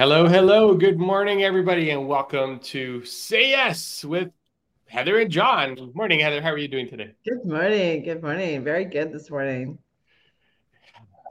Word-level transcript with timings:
Hello, 0.00 0.26
hello. 0.26 0.74
Good 0.74 0.98
morning, 0.98 1.42
everybody, 1.42 1.90
and 1.90 2.08
welcome 2.08 2.58
to 2.60 3.04
Say 3.04 3.50
Yes 3.50 4.02
with 4.02 4.30
Heather 4.86 5.18
and 5.20 5.30
John. 5.30 5.74
Good 5.74 5.94
morning, 5.94 6.20
Heather. 6.20 6.40
How 6.40 6.52
are 6.52 6.56
you 6.56 6.68
doing 6.68 6.88
today? 6.88 7.12
Good 7.28 7.44
morning. 7.44 8.04
Good 8.04 8.22
morning. 8.22 8.64
Very 8.64 8.86
good 8.86 9.12
this 9.12 9.30
morning. 9.30 9.76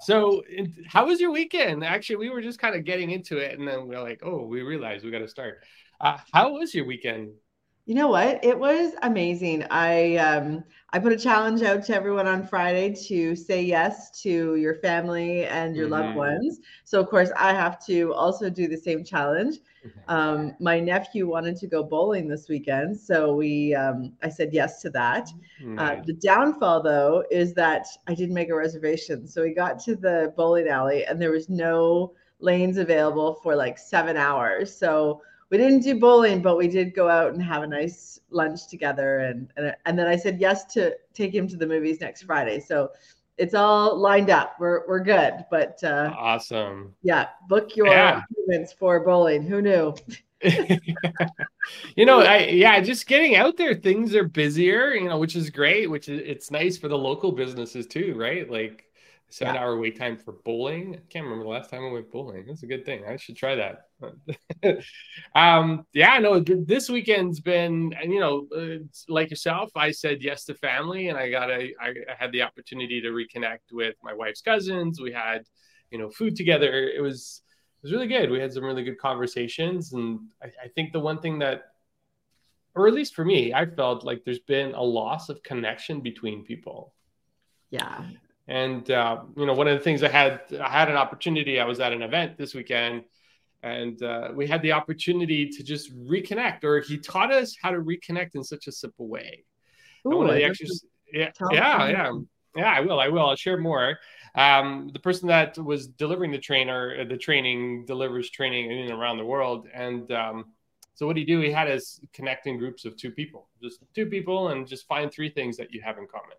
So, 0.02 0.44
how 0.86 1.08
was 1.08 1.20
your 1.20 1.32
weekend? 1.32 1.84
Actually, 1.84 2.18
we 2.18 2.30
were 2.30 2.44
just 2.44 2.60
kind 2.60 2.76
of 2.76 2.84
getting 2.84 3.10
into 3.10 3.40
it, 3.40 3.58
and 3.58 3.68
then 3.68 3.88
we 3.88 3.96
are 3.96 4.04
like, 4.04 4.20
oh, 4.22 4.46
we 4.46 4.62
realized 4.62 5.04
we 5.04 5.10
got 5.10 5.18
to 5.18 5.28
start. 5.28 5.64
Uh, 6.00 6.20
how 6.32 6.54
was 6.54 6.72
your 6.76 6.86
weekend? 6.86 7.32
You 7.90 7.96
know 7.96 8.10
what? 8.10 8.46
It 8.46 8.60
was 8.60 8.94
amazing. 9.02 9.66
I 9.72 10.18
um, 10.18 10.64
I 10.94 11.00
put 11.00 11.12
a 11.12 11.18
challenge 11.18 11.64
out 11.64 11.84
to 11.86 11.96
everyone 11.96 12.28
on 12.28 12.46
Friday 12.46 12.94
to 13.08 13.36
say 13.36 13.64
yes 13.64 14.12
to 14.22 14.58
your 14.58 14.76
family 14.76 15.46
and 15.46 15.76
your 15.76 15.86
mm-hmm. 15.86 16.06
loved 16.06 16.16
ones. 16.16 16.60
So 16.84 17.00
of 17.00 17.10
course, 17.10 17.32
I 17.36 17.52
have 17.52 17.84
to 17.88 18.14
also 18.14 18.48
do 18.48 18.68
the 18.68 18.78
same 18.78 19.04
challenge. 19.04 19.56
Mm-hmm. 19.84 20.00
Um, 20.08 20.56
my 20.60 20.80
nephew 20.80 21.28
wanted 21.28 21.56
to 21.56 21.66
go 21.66 21.82
bowling 21.82 22.28
this 22.28 22.48
weekend, 22.48 22.96
so 22.96 23.34
we 23.34 23.74
um, 23.74 24.14
I 24.22 24.30
said 24.30 24.54
yes 24.54 24.84
to 24.84 24.92
that. 24.92 25.28
Uh, 25.80 25.96
the 26.06 26.14
downfall, 26.14 26.84
though, 26.84 27.24
is 27.32 27.56
that 27.56 27.88
I 28.06 28.14
didn't 28.14 28.36
make 28.36 28.50
a 28.50 28.56
reservation. 28.56 29.28
So 29.28 29.42
we 29.42 29.56
got 29.56 29.80
to 29.86 29.96
the 29.96 30.32
bowling 30.38 30.68
alley, 30.68 31.06
and 31.06 31.20
there 31.20 31.32
was 31.32 31.50
no 31.50 32.14
lanes 32.40 32.78
available 32.78 33.40
for 33.42 33.56
like 33.56 33.80
seven 33.80 34.16
hours. 34.16 34.78
So 34.78 35.24
we 35.50 35.58
didn't 35.58 35.82
do 35.82 36.00
bowling, 36.00 36.42
but 36.42 36.58
we 36.58 36.68
did 36.68 36.94
go 36.94 37.10
out 37.10 37.34
and 37.34 37.42
have 37.42 37.64
a 37.64 37.68
nice 37.68 38.20
lunch 38.30 38.68
together. 38.68 39.20
And, 39.20 39.52
and, 39.58 39.76
and 39.86 39.98
then 39.98 40.08
I 40.08 40.16
said 40.16 40.40
yes 40.40 40.66
to 40.74 40.96
take 41.14 41.34
him 41.34 41.48
to 41.48 41.58
the 41.58 41.66
movies 41.66 42.00
next 42.00 42.24
Friday. 42.24 42.60
So 42.60 42.92
it's 43.38 43.56
all 43.56 43.98
lined 43.98 44.30
up. 44.30 44.56
We're, 44.60 44.88
we're 44.88 45.00
good. 45.00 45.46
But 45.50 45.84
uh, 45.84 46.14
awesome. 46.16 46.94
Yeah. 47.02 47.28
Book 47.48 47.76
your 47.76 47.88
yeah. 47.88 48.22
appointments 48.32 48.74
for 48.74 49.00
bowling. 49.00 49.44
Who 49.44 49.62
knew? 49.62 49.96
you 51.96 52.06
know, 52.06 52.22
I 52.22 52.46
yeah, 52.46 52.80
just 52.80 53.08
getting 53.08 53.36
out 53.36 53.58
there, 53.58 53.76
things 53.76 54.16
are 54.16 54.24
busier, 54.24 54.94
you 54.94 55.10
know, 55.10 55.20
which 55.20 55.36
is 55.36 55.50
great, 55.50 55.90
which 55.90 56.08
is 56.08 56.22
it's 56.26 56.50
nice 56.50 56.78
for 56.78 56.88
the 56.88 56.98
local 56.98 57.34
businesses 57.34 57.86
too, 57.86 58.16
right? 58.18 58.50
Like 58.50 58.86
seven 59.30 59.56
yeah. 59.56 59.62
hour 59.62 59.78
wait 59.78 59.98
time 59.98 60.18
for 60.18 60.34
bowling. 60.44 60.96
I 60.96 61.00
can't 61.10 61.24
remember 61.24 61.44
the 61.44 61.50
last 61.50 61.70
time 61.70 61.86
I 61.86 61.92
went 61.92 62.12
bowling. 62.12 62.46
That's 62.48 62.64
a 62.64 62.68
good 62.68 62.84
thing. 62.84 63.04
I 63.08 63.16
should 63.16 63.38
try 63.38 63.56
that. 63.56 63.86
um, 65.36 65.86
yeah, 65.94 66.18
no, 66.18 66.40
this 66.40 66.90
weekend's 66.90 67.40
been, 67.40 67.94
you 68.04 68.20
know, 68.20 68.48
uh, 68.56 68.84
like 69.08 69.30
yourself, 69.30 69.70
I 69.76 69.92
said 69.92 70.24
yes 70.24 70.46
to 70.46 70.56
family 70.56 71.10
and 71.10 71.18
I 71.18 71.30
got 71.30 71.52
a, 71.52 71.74
I 71.80 71.94
had 72.18 72.32
the 72.32 72.42
opportunity 72.42 73.02
to 73.02 73.10
reconnect 73.10 73.72
with 73.72 73.96
my 74.04 74.14
wife's 74.14 74.42
cousins. 74.42 75.00
We 75.00 75.12
had, 75.12 75.44
you 75.92 76.00
know, 76.00 76.10
food 76.10 76.36
together. 76.36 76.90
It 76.90 77.02
was, 77.02 77.42
it 77.78 77.84
was 77.84 77.92
really 77.92 78.08
good. 78.08 78.32
We 78.32 78.40
had 78.40 78.52
some 78.52 78.64
really 78.64 78.84
good 78.84 78.98
conversations. 78.98 79.94
And 79.94 80.22
I, 80.42 80.48
I 80.66 80.68
think 80.70 80.92
the 80.92 81.00
one 81.00 81.22
thing 81.22 81.40
that, 81.40 81.66
or 82.74 82.88
at 82.88 82.94
least 82.96 83.14
for 83.14 83.26
me, 83.26 83.54
I 83.54 83.68
felt 83.68 84.04
like 84.04 84.24
there's 84.26 84.40
been 84.40 84.74
a 84.74 84.82
loss 84.84 85.30
of 85.30 85.44
connection 85.44 86.02
between 86.02 86.44
people. 86.44 86.94
Yeah. 87.70 88.06
And 88.50 88.90
uh, 88.90 89.22
you 89.38 89.46
know, 89.46 89.54
one 89.54 89.68
of 89.68 89.78
the 89.78 89.84
things 89.84 90.02
I 90.02 90.10
had 90.10 90.42
I 90.60 90.70
had 90.70 90.90
an 90.90 90.96
opportunity. 90.96 91.60
I 91.60 91.66
was 91.66 91.80
at 91.80 91.94
an 91.94 92.02
event 92.02 92.36
this 92.36 92.56
weekend, 92.56 93.04
and 93.62 94.02
uh, 94.02 94.30
we 94.34 94.48
had 94.48 94.64
the 94.64 94.72
opportunity 94.72 95.50
to 95.50 95.62
just 95.62 95.96
reconnect. 95.96 96.64
Or 96.64 96.80
he 96.80 96.98
taught 96.98 97.32
us 97.32 97.56
how 97.62 97.70
to 97.70 97.78
reconnect 97.78 98.34
in 98.34 98.44
such 98.44 98.66
a 98.66 98.72
simple 98.72 99.08
way. 99.08 99.46
Ooh, 100.08 100.18
one 100.18 100.30
of 100.30 100.36
the 100.36 100.44
exercises, 100.44 100.84
yeah, 101.14 101.30
yeah, 101.52 101.90
yeah, 101.90 102.12
yeah. 102.56 102.74
I 102.76 102.80
will. 102.80 103.00
I 103.00 103.08
will. 103.10 103.28
I'll 103.30 103.36
share 103.36 103.60
more. 103.60 104.00
Um, 104.34 104.90
the 104.94 105.00
person 105.00 105.28
that 105.28 105.56
was 105.60 105.88
delivering 105.88 106.32
the 106.32 106.40
trainer, 106.40 107.06
the 107.06 107.18
training 107.18 107.86
delivers 107.86 108.32
training 108.32 108.72
in 108.72 108.80
and 108.80 108.92
around 108.92 109.18
the 109.18 109.26
world, 109.26 109.68
and 109.72 110.12
um, 110.12 110.46
so 110.96 111.06
what 111.06 111.18
he 111.18 111.24
do? 111.24 111.40
He 111.40 111.52
had 111.52 111.70
us 111.70 112.02
connecting 112.14 112.58
groups 112.58 112.84
of 112.84 112.98
two 112.98 113.12
people, 113.12 113.48
just 113.62 113.80
two 113.94 114.08
people, 114.08 114.50
and 114.50 114.68
just 114.68 114.88
find 114.88 115.12
three 115.12 115.30
things 115.30 115.56
that 115.58 115.72
you 115.72 115.82
have 115.84 116.00
in 116.00 116.08
common. 116.08 116.36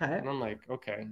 Okay. 0.00 0.18
And 0.18 0.28
I'm 0.28 0.40
like, 0.40 0.60
okay. 0.70 1.06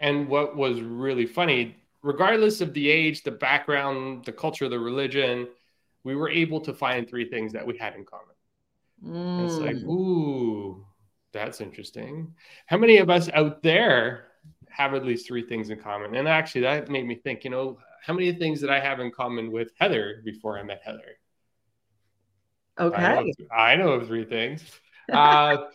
And 0.00 0.28
what 0.28 0.56
was 0.56 0.80
really 0.80 1.26
funny, 1.26 1.76
regardless 2.02 2.60
of 2.60 2.74
the 2.74 2.88
age, 2.88 3.22
the 3.22 3.30
background, 3.30 4.24
the 4.24 4.32
culture, 4.32 4.68
the 4.68 4.78
religion, 4.78 5.48
we 6.04 6.16
were 6.16 6.28
able 6.28 6.60
to 6.62 6.72
find 6.72 7.08
three 7.08 7.28
things 7.28 7.52
that 7.52 7.66
we 7.66 7.76
had 7.76 7.94
in 7.94 8.04
common. 8.04 8.34
Mm. 9.04 9.44
It's 9.44 9.56
like, 9.56 9.76
mm. 9.76 9.88
ooh, 9.88 10.86
that's 11.32 11.60
interesting. 11.60 12.34
How 12.66 12.76
many 12.76 12.98
of 12.98 13.10
us 13.10 13.28
out 13.32 13.62
there 13.62 14.28
have 14.68 14.94
at 14.94 15.04
least 15.04 15.26
three 15.26 15.42
things 15.42 15.70
in 15.70 15.78
common? 15.78 16.14
And 16.14 16.28
actually, 16.28 16.62
that 16.62 16.88
made 16.88 17.06
me 17.06 17.14
think, 17.16 17.44
you 17.44 17.50
know, 17.50 17.78
how 18.04 18.14
many 18.14 18.32
things 18.32 18.60
did 18.60 18.70
I 18.70 18.80
have 18.80 19.00
in 19.00 19.10
common 19.10 19.52
with 19.52 19.70
Heather 19.78 20.22
before 20.24 20.58
I 20.58 20.62
met 20.62 20.82
Heather? 20.84 21.18
Okay. 22.78 22.96
I 22.96 23.22
know, 23.22 23.32
I 23.54 23.76
know 23.76 23.88
of 23.92 24.06
three 24.06 24.24
things. 24.24 24.64
Uh, 25.12 25.66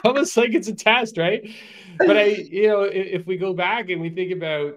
almost 0.04 0.36
like 0.36 0.54
it's 0.54 0.68
a 0.68 0.74
test, 0.74 1.18
right? 1.18 1.48
But 1.98 2.16
I, 2.16 2.24
you 2.24 2.68
know, 2.68 2.82
if, 2.82 3.20
if 3.20 3.26
we 3.26 3.36
go 3.36 3.54
back 3.54 3.90
and 3.90 4.00
we 4.00 4.10
think 4.10 4.32
about 4.32 4.74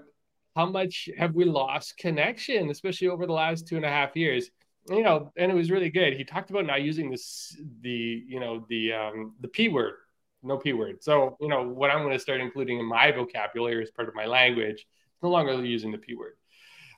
how 0.56 0.66
much 0.66 1.10
have 1.18 1.36
we 1.36 1.46
lost 1.46 1.98
connection, 1.98 2.70
especially 2.70 3.08
over 3.08 3.26
the 3.26 3.34
last 3.34 3.68
two 3.68 3.76
and 3.76 3.86
a 3.86 3.90
half 3.90 4.16
years, 4.16 4.50
you 4.90 5.04
know, 5.04 5.32
and 5.38 5.52
it 5.52 5.56
was 5.56 5.70
really 5.70 5.90
good. 5.90 6.14
He 6.14 6.24
talked 6.24 6.50
about 6.50 6.66
not 6.66 6.82
using 6.82 7.12
this, 7.12 7.56
the, 7.82 8.24
you 8.28 8.40
know, 8.40 8.66
the, 8.70 8.94
um, 8.94 9.36
the 9.40 9.48
P 9.48 9.68
word, 9.68 9.94
no 10.42 10.58
P 10.58 10.74
word. 10.74 11.04
So, 11.04 11.38
you 11.40 11.48
know, 11.48 11.64
what 11.64 11.92
I'm 11.92 12.00
going 12.00 12.14
to 12.14 12.20
start 12.20 12.42
including 12.42 12.80
in 12.80 12.86
my 12.86 13.12
vocabulary 13.12 13.84
as 13.84 13.92
part 13.92 14.08
of 14.08 14.16
my 14.16 14.26
language, 14.26 14.86
no 15.22 15.30
longer 15.30 15.54
using 15.64 15.92
the 15.92 15.98
P 15.98 16.16
word. 16.16 16.34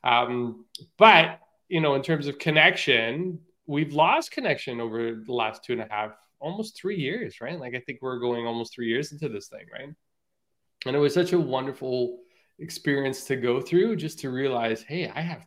Um, 0.03 0.65
but, 0.97 1.39
you 1.67 1.81
know, 1.81 1.95
in 1.95 2.01
terms 2.01 2.27
of 2.27 2.39
connection, 2.39 3.39
we've 3.67 3.93
lost 3.93 4.31
connection 4.31 4.79
over 4.79 5.15
the 5.15 5.33
last 5.33 5.63
two 5.63 5.73
and 5.73 5.81
a 5.81 5.87
half 5.89 6.11
almost 6.41 6.75
three 6.75 6.97
years, 6.97 7.39
right? 7.39 7.59
Like 7.59 7.75
I 7.75 7.79
think 7.79 7.99
we're 8.01 8.19
going 8.19 8.45
almost 8.45 8.73
three 8.73 8.87
years 8.87 9.11
into 9.11 9.29
this 9.29 9.47
thing, 9.47 9.65
right? 9.71 9.89
And 10.85 10.95
it 10.95 10.99
was 10.99 11.13
such 11.13 11.33
a 11.33 11.39
wonderful 11.39 12.19
experience 12.59 13.23
to 13.25 13.35
go 13.35 13.61
through 13.61 13.95
just 13.95 14.19
to 14.19 14.29
realize, 14.29 14.81
hey, 14.81 15.09
I 15.13 15.21
have 15.21 15.45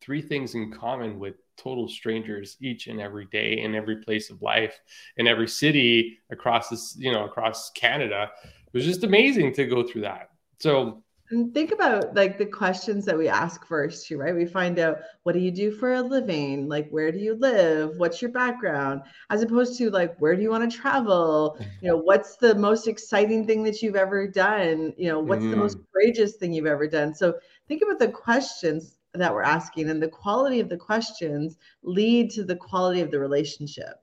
three 0.00 0.22
things 0.22 0.54
in 0.54 0.72
common 0.72 1.18
with 1.18 1.34
total 1.56 1.88
strangers 1.88 2.56
each 2.60 2.86
and 2.86 3.00
every 3.00 3.26
day 3.26 3.58
in 3.60 3.74
every 3.74 3.96
place 3.96 4.30
of 4.30 4.42
life 4.42 4.78
in 5.16 5.26
every 5.26 5.48
city 5.48 6.18
across 6.30 6.68
this, 6.68 6.94
you 6.98 7.10
know, 7.10 7.24
across 7.24 7.70
Canada. 7.70 8.30
It 8.44 8.74
was 8.74 8.84
just 8.84 9.04
amazing 9.04 9.54
to 9.54 9.66
go 9.66 9.82
through 9.82 10.02
that. 10.02 10.30
So 10.60 11.02
and 11.30 11.52
think 11.52 11.72
about 11.72 12.14
like 12.14 12.38
the 12.38 12.46
questions 12.46 13.04
that 13.04 13.18
we 13.18 13.28
ask 13.28 13.66
first 13.66 14.06
too, 14.06 14.18
right? 14.18 14.34
We 14.34 14.46
find 14.46 14.78
out 14.78 14.98
what 15.24 15.32
do 15.32 15.40
you 15.40 15.50
do 15.50 15.72
for 15.72 15.94
a 15.94 16.02
living? 16.02 16.68
Like 16.68 16.88
where 16.90 17.10
do 17.10 17.18
you 17.18 17.34
live? 17.34 17.96
What's 17.96 18.22
your 18.22 18.30
background? 18.30 19.02
As 19.30 19.42
opposed 19.42 19.76
to 19.78 19.90
like 19.90 20.16
where 20.18 20.36
do 20.36 20.42
you 20.42 20.50
want 20.50 20.70
to 20.70 20.76
travel? 20.76 21.58
You 21.80 21.88
know, 21.88 21.96
what's 21.96 22.36
the 22.36 22.54
most 22.54 22.86
exciting 22.86 23.46
thing 23.46 23.64
that 23.64 23.82
you've 23.82 23.96
ever 23.96 24.26
done? 24.26 24.94
You 24.96 25.08
know, 25.08 25.20
what's 25.20 25.44
mm. 25.44 25.50
the 25.50 25.56
most 25.56 25.78
mm. 25.78 25.84
courageous 25.92 26.34
thing 26.34 26.52
you've 26.52 26.66
ever 26.66 26.86
done? 26.86 27.14
So 27.14 27.34
think 27.68 27.82
about 27.82 27.98
the 27.98 28.08
questions 28.08 28.96
that 29.14 29.32
we're 29.32 29.42
asking 29.42 29.88
and 29.88 30.02
the 30.02 30.08
quality 30.08 30.60
of 30.60 30.68
the 30.68 30.76
questions 30.76 31.56
lead 31.82 32.30
to 32.30 32.44
the 32.44 32.56
quality 32.56 33.00
of 33.00 33.10
the 33.10 33.18
relationship. 33.18 33.94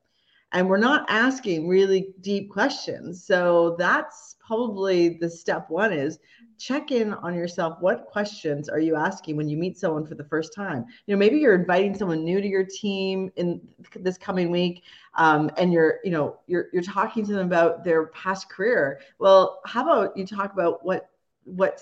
And 0.53 0.69
we're 0.69 0.77
not 0.77 1.05
asking 1.09 1.67
really 1.67 2.13
deep 2.21 2.51
questions. 2.51 3.23
So 3.23 3.75
that's 3.77 4.35
probably 4.39 5.17
the 5.17 5.29
step 5.29 5.69
one 5.69 5.91
is 5.91 6.19
check 6.59 6.91
in 6.91 7.13
on 7.15 7.33
yourself. 7.33 7.77
What 7.81 8.05
questions 8.05 8.69
are 8.69 8.79
you 8.79 8.95
asking 8.95 9.35
when 9.35 9.49
you 9.49 9.57
meet 9.57 9.77
someone 9.77 10.05
for 10.05 10.15
the 10.15 10.23
first 10.23 10.53
time? 10.53 10.85
You 11.05 11.15
know 11.15 11.17
maybe 11.17 11.37
you're 11.37 11.55
inviting 11.55 11.95
someone 11.95 12.23
new 12.23 12.39
to 12.39 12.47
your 12.47 12.65
team 12.65 13.31
in 13.35 13.61
this 13.95 14.17
coming 14.17 14.51
week 14.51 14.83
um, 15.15 15.49
and 15.57 15.73
you're 15.73 15.99
you 16.03 16.11
know 16.11 16.37
you're 16.47 16.67
you're 16.71 16.83
talking 16.83 17.25
to 17.25 17.33
them 17.33 17.47
about 17.47 17.83
their 17.83 18.07
past 18.07 18.49
career. 18.49 19.01
Well 19.19 19.59
how 19.65 19.83
about 19.83 20.15
you 20.15 20.25
talk 20.25 20.53
about 20.53 20.85
what 20.85 21.09
what 21.45 21.81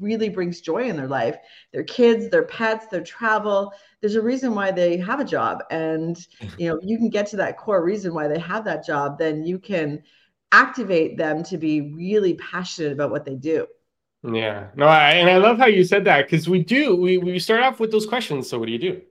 really 0.00 0.28
brings 0.28 0.60
joy 0.60 0.88
in 0.88 0.96
their 0.96 1.06
life? 1.06 1.36
Their 1.72 1.84
kids 1.84 2.30
their 2.30 2.44
pets 2.44 2.86
their 2.86 3.04
travel 3.04 3.72
there's 4.06 4.14
a 4.14 4.22
reason 4.22 4.54
why 4.54 4.70
they 4.70 4.96
have 4.96 5.18
a 5.18 5.24
job 5.24 5.64
and 5.72 6.28
you 6.58 6.68
know 6.68 6.78
you 6.80 6.96
can 6.96 7.08
get 7.08 7.26
to 7.26 7.36
that 7.36 7.58
core 7.58 7.82
reason 7.82 8.14
why 8.14 8.28
they 8.28 8.38
have 8.38 8.64
that 8.64 8.86
job 8.86 9.18
then 9.18 9.44
you 9.44 9.58
can 9.58 10.00
activate 10.52 11.16
them 11.16 11.42
to 11.42 11.58
be 11.58 11.92
really 11.92 12.34
passionate 12.34 12.92
about 12.92 13.10
what 13.10 13.24
they 13.24 13.34
do 13.34 13.66
yeah. 14.32 14.68
No, 14.74 14.86
I, 14.86 15.12
and 15.12 15.30
I 15.30 15.36
love 15.36 15.58
how 15.58 15.66
you 15.66 15.84
said 15.84 16.04
that 16.04 16.26
because 16.26 16.48
we 16.48 16.62
do, 16.62 16.96
we, 16.96 17.18
we 17.18 17.38
start 17.38 17.62
off 17.62 17.80
with 17.80 17.90
those 17.92 18.06
questions. 18.06 18.48
So 18.48 18.58
what 18.58 18.66
do 18.66 18.72
you 18.72 18.78
do? 18.78 19.02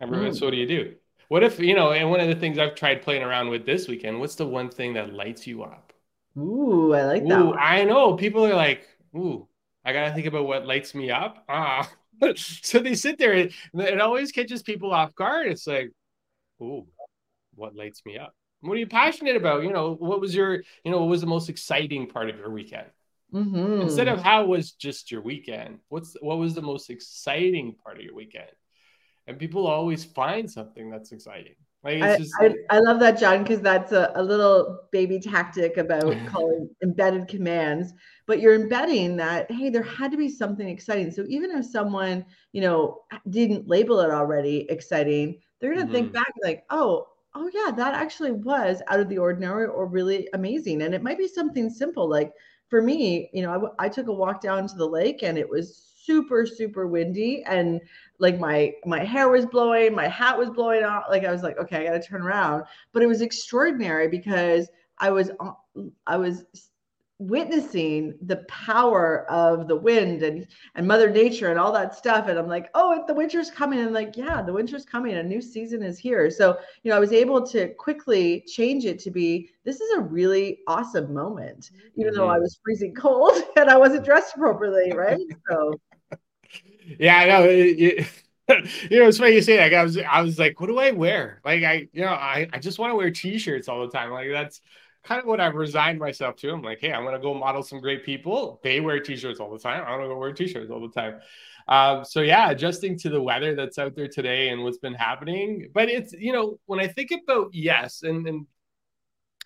Everyone, 0.00 0.30
mm. 0.30 0.38
so 0.38 0.46
what 0.46 0.52
do 0.52 0.56
you 0.56 0.66
do? 0.66 0.94
What 1.28 1.42
if, 1.42 1.58
you 1.58 1.74
know, 1.74 1.92
and 1.92 2.10
one 2.10 2.20
of 2.20 2.28
the 2.28 2.34
things 2.34 2.58
I've 2.58 2.74
tried 2.74 3.02
playing 3.02 3.22
around 3.22 3.48
with 3.48 3.66
this 3.66 3.88
weekend, 3.88 4.20
what's 4.20 4.34
the 4.34 4.46
one 4.46 4.70
thing 4.70 4.94
that 4.94 5.12
lights 5.12 5.46
you 5.46 5.64
up? 5.64 5.92
Ooh, 6.36 6.94
I 6.94 7.04
like 7.04 7.26
that. 7.26 7.40
Ooh, 7.40 7.54
I 7.54 7.84
know. 7.84 8.14
People 8.14 8.46
are 8.46 8.54
like, 8.54 8.86
ooh, 9.16 9.48
I 9.84 9.92
got 9.92 10.08
to 10.08 10.14
think 10.14 10.26
about 10.26 10.46
what 10.46 10.66
lights 10.66 10.94
me 10.94 11.10
up. 11.10 11.44
Ah. 11.48 11.90
so 12.36 12.78
they 12.78 12.94
sit 12.94 13.18
there 13.18 13.32
and 13.32 13.52
it 13.74 14.00
always 14.00 14.32
catches 14.32 14.62
people 14.62 14.92
off 14.92 15.14
guard. 15.14 15.46
It's 15.46 15.66
like, 15.66 15.90
ooh, 16.60 16.86
what 17.54 17.74
lights 17.74 18.02
me 18.04 18.18
up? 18.18 18.34
What 18.60 18.74
are 18.74 18.80
you 18.80 18.86
passionate 18.86 19.36
about? 19.36 19.62
You 19.62 19.72
know, 19.72 19.94
what 19.94 20.20
was 20.20 20.34
your, 20.34 20.54
you 20.84 20.90
know, 20.90 21.00
what 21.00 21.08
was 21.08 21.20
the 21.20 21.26
most 21.26 21.48
exciting 21.48 22.08
part 22.08 22.30
of 22.30 22.38
your 22.38 22.50
weekend? 22.50 22.86
Mm-hmm. 23.32 23.82
Instead 23.82 24.08
of 24.08 24.22
how 24.22 24.46
was 24.46 24.72
just 24.72 25.10
your 25.10 25.20
weekend, 25.20 25.80
what's 25.88 26.16
what 26.20 26.38
was 26.38 26.54
the 26.54 26.62
most 26.62 26.88
exciting 26.88 27.74
part 27.74 27.98
of 27.98 28.04
your 28.04 28.14
weekend? 28.14 28.48
and 29.26 29.38
people 29.38 29.66
always 29.66 30.04
find 30.04 30.50
something 30.50 30.90
that's 30.90 31.12
exciting. 31.12 31.54
Like 31.84 32.02
I, 32.02 32.16
just... 32.16 32.32
I, 32.40 32.54
I, 32.70 32.78
love 32.78 32.98
that, 33.00 33.18
John, 33.18 33.42
because 33.42 33.60
that's 33.60 33.92
a, 33.92 34.10
a 34.14 34.22
little 34.22 34.80
baby 34.90 35.20
tactic 35.20 35.76
about 35.76 36.14
calling 36.26 36.70
embedded 36.82 37.28
commands. 37.28 37.92
But 38.26 38.40
you're 38.40 38.54
embedding 38.54 39.16
that, 39.16 39.50
hey, 39.50 39.68
there 39.68 39.82
had 39.82 40.10
to 40.12 40.16
be 40.16 40.30
something 40.30 40.66
exciting. 40.66 41.10
So 41.10 41.24
even 41.28 41.50
if 41.50 41.66
someone, 41.66 42.24
you 42.52 42.62
know, 42.62 43.02
didn't 43.28 43.68
label 43.68 44.00
it 44.00 44.10
already 44.10 44.66
exciting, 44.70 45.40
they're 45.60 45.74
gonna 45.74 45.84
mm-hmm. 45.84 45.92
think 45.92 46.12
back 46.12 46.32
like, 46.42 46.64
oh, 46.70 47.06
oh 47.34 47.50
yeah, 47.52 47.70
that 47.72 47.94
actually 47.94 48.32
was 48.32 48.80
out 48.88 49.00
of 49.00 49.08
the 49.10 49.18
ordinary 49.18 49.66
or 49.66 49.86
really 49.86 50.28
amazing. 50.32 50.82
And 50.82 50.94
it 50.94 51.02
might 51.02 51.18
be 51.18 51.28
something 51.28 51.68
simple. 51.68 52.08
Like 52.08 52.32
for 52.68 52.80
me, 52.80 53.28
you 53.34 53.42
know, 53.42 53.72
I, 53.78 53.86
I 53.86 53.88
took 53.90 54.06
a 54.06 54.12
walk 54.12 54.40
down 54.40 54.66
to 54.68 54.74
the 54.74 54.88
lake 54.88 55.22
and 55.22 55.36
it 55.36 55.48
was 55.48 55.93
super 56.04 56.46
super 56.46 56.86
windy 56.86 57.42
and 57.46 57.80
like 58.18 58.38
my 58.38 58.72
my 58.84 59.02
hair 59.04 59.28
was 59.28 59.46
blowing 59.46 59.94
my 59.94 60.08
hat 60.08 60.38
was 60.38 60.50
blowing 60.50 60.84
off 60.84 61.04
like 61.10 61.24
i 61.24 61.32
was 61.32 61.42
like 61.42 61.58
okay 61.58 61.78
i 61.78 61.84
gotta 61.84 62.00
turn 62.00 62.22
around. 62.22 62.64
But 62.92 63.02
it 63.02 63.06
was 63.06 63.20
extraordinary 63.20 64.08
because 64.08 64.68
i 64.98 65.10
was 65.10 65.30
i 66.06 66.16
was 66.16 66.44
witnessing 67.20 68.12
the 68.22 68.44
power 68.48 69.24
of 69.30 69.68
the 69.68 69.76
wind 69.76 70.22
and 70.22 70.46
and 70.74 70.86
mother 70.86 71.08
nature 71.10 71.50
and 71.50 71.58
all 71.58 71.72
that 71.72 71.94
stuff. 71.94 72.28
And 72.28 72.38
i'm 72.38 72.48
like 72.48 72.70
oh 72.74 73.04
the 73.06 73.14
winter's 73.14 73.50
coming. 73.50 73.80
And 73.80 73.92
like 73.92 74.16
yeah 74.16 74.42
the 74.42 74.52
winter's 74.52 74.84
coming. 74.84 75.14
A 75.14 75.22
new 75.22 75.40
season 75.40 75.82
is 75.82 75.98
here. 75.98 76.30
So 76.30 76.58
you 76.82 76.90
know 76.90 76.96
i 76.96 77.00
was 77.00 77.12
able 77.12 77.44
to 77.48 77.68
quickly 77.74 78.44
change 78.46 78.84
it 78.84 78.98
to 79.00 79.10
be 79.10 79.50
this 79.64 79.80
is 79.80 79.96
a 79.96 80.00
really 80.00 80.60
awesome 80.66 81.12
moment 81.12 81.70
even 81.96 82.12
mm-hmm. 82.12 82.20
though 82.20 82.28
i 82.28 82.38
was 82.38 82.60
freezing 82.62 82.94
cold 82.94 83.32
and 83.56 83.70
i 83.70 83.76
wasn't 83.76 84.04
dressed 84.04 84.34
appropriately 84.36 84.92
right? 84.92 85.18
So 85.50 85.80
yeah 86.98 87.16
i 87.16 87.26
know 87.26 88.04
you 88.48 89.00
know, 89.00 89.08
it's 89.08 89.16
funny 89.16 89.32
you 89.32 89.40
say 89.40 89.56
that. 89.56 89.72
I 89.72 89.82
was, 89.82 89.96
I 89.96 90.20
was 90.20 90.38
like, 90.38 90.60
what 90.60 90.66
do 90.66 90.78
I 90.78 90.90
wear? 90.90 91.40
Like, 91.46 91.62
I, 91.62 91.88
you 91.94 92.02
know, 92.02 92.08
I, 92.08 92.46
I 92.52 92.58
just 92.58 92.78
want 92.78 92.90
to 92.90 92.94
wear 92.94 93.10
t-shirts 93.10 93.68
all 93.68 93.80
the 93.86 93.90
time. 93.90 94.10
Like, 94.10 94.28
that's 94.30 94.60
kind 95.02 95.20
of 95.20 95.26
what 95.26 95.40
I've 95.40 95.54
resigned 95.54 95.98
myself 95.98 96.36
to. 96.36 96.50
I'm 96.50 96.62
like, 96.62 96.80
hey, 96.80 96.92
I'm 96.92 97.04
gonna 97.04 97.20
go 97.20 97.34
model 97.34 97.62
some 97.62 97.80
great 97.80 98.04
people. 98.04 98.60
They 98.62 98.80
wear 98.80 99.00
t-shirts 99.00 99.40
all 99.40 99.50
the 99.50 99.58
time. 99.58 99.82
I'm 99.82 99.98
gonna 99.98 100.08
go 100.08 100.18
wear 100.18 100.32
t-shirts 100.32 100.70
all 100.70 100.80
the 100.80 100.88
time. 100.88 101.20
Um, 101.68 102.04
so 102.04 102.20
yeah, 102.20 102.50
adjusting 102.50 102.98
to 102.98 103.10
the 103.10 103.20
weather 103.22 103.54
that's 103.54 103.78
out 103.78 103.94
there 103.94 104.08
today 104.08 104.48
and 104.48 104.62
what's 104.62 104.78
been 104.78 104.94
happening. 104.94 105.70
But 105.72 105.88
it's 105.88 106.12
you 106.12 106.32
know, 106.32 106.58
when 106.66 106.80
I 106.80 106.88
think 106.88 107.10
about 107.12 107.54
yes, 107.54 108.02
and 108.02 108.26
and 108.26 108.46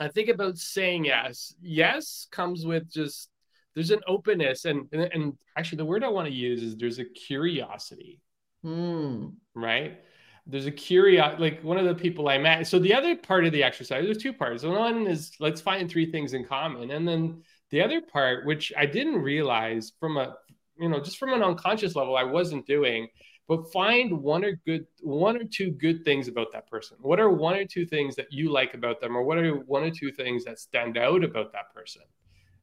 I 0.01 0.09
think 0.09 0.29
about 0.29 0.59
saying 0.59 1.05
yes, 1.05 1.55
yes 1.61 2.27
comes 2.31 2.65
with 2.65 2.91
just 2.91 3.31
there's 3.79 3.91
an 3.91 4.01
openness 4.07 4.65
and 4.65 4.87
and, 4.93 5.03
and 5.13 5.39
actually 5.57 5.77
the 5.77 5.85
word 5.85 6.05
I 6.05 6.09
want 6.09 6.27
to 6.27 6.35
use 6.35 6.63
is 6.63 6.77
there's 6.77 6.99
a 6.99 7.05
curiosity. 7.05 8.21
Mm. 8.65 9.35
Right 9.55 10.01
there's 10.49 10.67
a 10.67 10.73
curiosity 10.73 11.41
like 11.41 11.63
one 11.63 11.77
of 11.77 11.85
the 11.85 11.95
people 11.95 12.29
i 12.29 12.39
met 12.39 12.67
so 12.67 12.79
the 12.79 12.95
other 12.95 13.15
part 13.15 13.45
of 13.45 13.53
the 13.53 13.63
exercise 13.63 14.05
there's 14.05 14.19
two 14.19 14.33
parts 14.33 14.65
one 14.65 15.07
is 15.07 15.33
let's 15.39 15.61
find 15.61 15.91
three 15.91 16.11
things 16.11 16.33
in 16.33 16.45
common 16.45 16.91
and 16.91 17.07
then 17.07 17.43
the 17.71 17.81
other 17.81 18.01
part 18.01 18.47
which 18.47 18.73
i 18.77 18.87
didn't 18.87 19.21
realize 19.21 19.93
from 20.01 20.17
a 20.17 20.35
you 20.81 20.89
know 20.89 21.01
just 21.01 21.19
from 21.19 21.33
an 21.33 21.43
unconscious 21.43 21.95
level 21.95 22.17
i 22.17 22.25
wasn't 22.25 22.67
doing 22.67 23.07
but 23.47 23.71
find 23.73 24.11
one 24.11 24.45
or 24.45 24.53
good 24.67 24.87
one 25.03 25.37
or 25.37 25.45
two 25.45 25.71
good 25.71 26.03
things 26.05 26.29
about 26.29 26.51
that 26.53 26.67
person 26.67 26.97
what 27.01 27.21
are 27.21 27.31
one 27.31 27.55
or 27.55 27.67
two 27.67 27.85
things 27.85 28.17
that 28.17 28.33
you 28.33 28.51
like 28.51 28.73
about 28.73 29.01
them 29.01 29.17
or 29.17 29.23
what 29.23 29.39
are 29.39 29.53
one 29.53 29.83
or 29.83 29.91
two 29.91 30.11
things 30.11 30.45
that 30.45 30.59
stand 30.59 30.97
out 30.97 31.23
about 31.23 31.53
that 31.53 31.73
person 31.75 32.03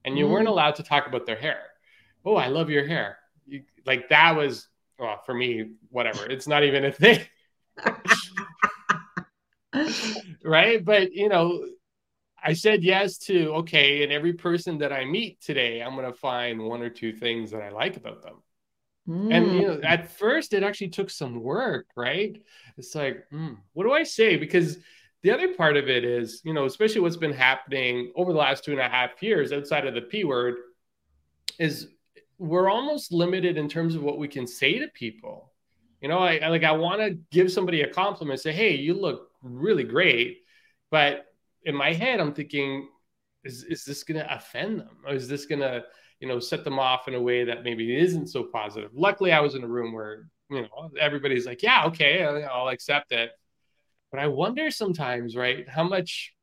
and 0.06 0.18
you 0.18 0.25
mm. 0.25 0.30
weren't 0.30 0.48
allowed 0.48 0.75
to 0.75 0.84
talk 0.84 1.07
about 1.07 1.25
their 1.25 1.36
hair 1.36 1.60
oh 2.24 2.36
i 2.36 2.48
love 2.48 2.69
your 2.69 2.88
hair 2.88 3.18
you, 3.46 3.63
like 3.86 4.07
that 4.10 4.36
was 4.36 4.68
well 4.98 5.22
for 5.25 5.34
me 5.34 5.72
whatever 5.90 6.25
it's 6.25 6.48
not 6.48 6.63
even 6.63 6.86
a 6.86 6.92
thing 6.92 7.19
right? 10.44 10.84
But 10.84 11.13
you 11.13 11.30
know, 11.30 11.66
I 12.42 12.54
said 12.54 12.84
yes 12.84 13.18
to 13.19 13.56
okay, 13.56 14.04
and 14.04 14.12
every 14.12 14.34
person 14.34 14.78
that 14.80 14.94
I 14.94 15.06
meet 15.06 15.42
today, 15.42 15.81
I'm 15.81 15.96
going 15.96 16.12
to 16.12 16.18
find 16.18 16.62
one 16.62 16.81
or 16.81 16.90
two 16.90 17.13
things 17.13 17.52
that 17.52 17.62
I 17.62 17.69
like 17.69 17.98
about 17.98 18.24
them. 18.24 18.42
Mm. 19.07 19.34
And 19.34 19.56
you 19.56 19.62
know, 19.68 19.80
at 19.84 20.12
first, 20.12 20.54
it 20.54 20.63
actually 20.63 20.90
took 20.90 21.10
some 21.10 21.42
work, 21.42 21.88
right? 21.96 22.42
It's 22.78 22.96
like, 22.96 23.25
mm, 23.31 23.57
what 23.74 23.84
do 23.84 23.94
I 23.94 24.04
say? 24.04 24.38
Because 24.38 24.78
the 25.25 25.31
other 25.31 25.56
part 25.56 25.75
of 25.75 25.89
it 25.89 26.06
is, 26.06 26.39
you 26.45 26.54
know, 26.54 26.66
especially 26.66 27.01
what's 27.01 27.18
been 27.18 27.33
happening 27.33 28.13
over 28.16 28.31
the 28.31 28.38
last 28.38 28.63
two 28.63 28.69
and 28.69 28.80
a 28.80 28.88
half 28.88 29.24
years 29.24 29.51
outside 29.51 29.88
of 29.88 29.95
the 29.95 30.01
P 30.01 30.24
word, 30.24 30.54
is 31.57 31.88
we're 32.38 32.69
almost 32.69 33.12
limited 33.12 33.57
in 33.57 33.68
terms 33.68 33.95
of 33.95 34.04
what 34.04 34.19
we 34.19 34.27
can 34.27 34.45
say 34.45 34.77
to 34.77 34.88
people. 34.89 35.51
You 36.00 36.10
know, 36.10 36.19
I, 36.19 36.38
I 36.38 36.50
like 36.50 36.63
I 36.63 36.74
want 36.74 37.01
to 37.01 37.18
give 37.31 37.51
somebody 37.51 37.81
a 37.81 37.92
compliment, 37.92 38.39
say, 38.39 38.51
"Hey, 38.51 38.75
you 38.75 38.94
look 38.94 39.31
really 39.42 39.83
great," 39.83 40.44
but 40.92 41.25
in 41.63 41.74
my 41.74 41.92
head, 41.92 42.19
I'm 42.19 42.36
thinking, 42.36 42.88
"Is 43.44 43.63
is 43.63 43.83
this 43.83 44.04
going 44.04 44.19
to 44.19 44.31
offend 44.31 44.81
them? 44.81 44.98
Or 45.07 45.16
is 45.16 45.28
this 45.28 45.48
going 45.48 45.62
to, 45.62 45.86
you 46.19 46.28
know, 46.28 46.39
set 46.39 46.63
them 46.63 46.78
off 46.78 47.07
in 47.07 47.16
a 47.16 47.21
way 47.21 47.45
that 47.45 47.63
maybe 47.63 47.98
isn't 47.98 48.28
so 48.28 48.44
positive?" 48.44 48.92
Luckily, 48.94 49.31
I 49.31 49.39
was 49.39 49.56
in 49.56 49.63
a 49.63 49.68
room 49.68 49.92
where 49.92 50.30
you 50.51 50.62
know 50.62 50.92
everybody's 51.01 51.48
like, 51.48 51.63
"Yeah, 51.63 51.86
okay, 51.86 52.24
I'll 52.24 52.68
accept 52.68 53.12
it." 53.12 53.31
But 54.16 54.24
I 54.24 54.28
wonder 54.28 54.72
sometimes, 54.72 55.36
right, 55.36 55.68
how 55.68 55.84
much 55.84 56.34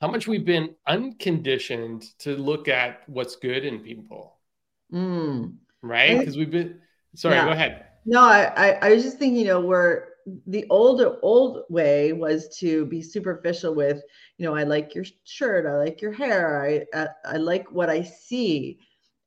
how 0.00 0.06
much 0.06 0.28
we've 0.28 0.44
been 0.44 0.76
unconditioned 0.86 2.04
to 2.20 2.36
look 2.36 2.68
at 2.68 3.00
what's 3.08 3.34
good 3.34 3.64
in 3.64 3.80
people. 3.80 4.38
Mm. 4.92 5.56
Right? 5.82 6.16
Because 6.16 6.36
we've 6.36 6.50
been 6.50 6.78
sorry, 7.16 7.34
yeah. 7.34 7.44
go 7.44 7.50
ahead. 7.50 7.86
No, 8.04 8.20
I, 8.20 8.78
I 8.80 8.90
was 8.90 9.02
just 9.02 9.18
thinking, 9.18 9.40
you 9.40 9.46
know, 9.46 9.60
where 9.60 10.10
the 10.46 10.64
old 10.70 11.02
old 11.22 11.64
way 11.68 12.12
was 12.12 12.56
to 12.58 12.86
be 12.86 13.02
superficial 13.02 13.74
with, 13.74 14.00
you 14.38 14.46
know, 14.46 14.54
I 14.54 14.62
like 14.62 14.94
your 14.94 15.06
shirt, 15.24 15.66
I 15.66 15.78
like 15.78 16.00
your 16.00 16.12
hair, 16.12 16.62
I 16.62 16.84
I, 16.96 17.08
I 17.24 17.36
like 17.38 17.66
what 17.72 17.90
I 17.90 18.02
see, 18.02 18.78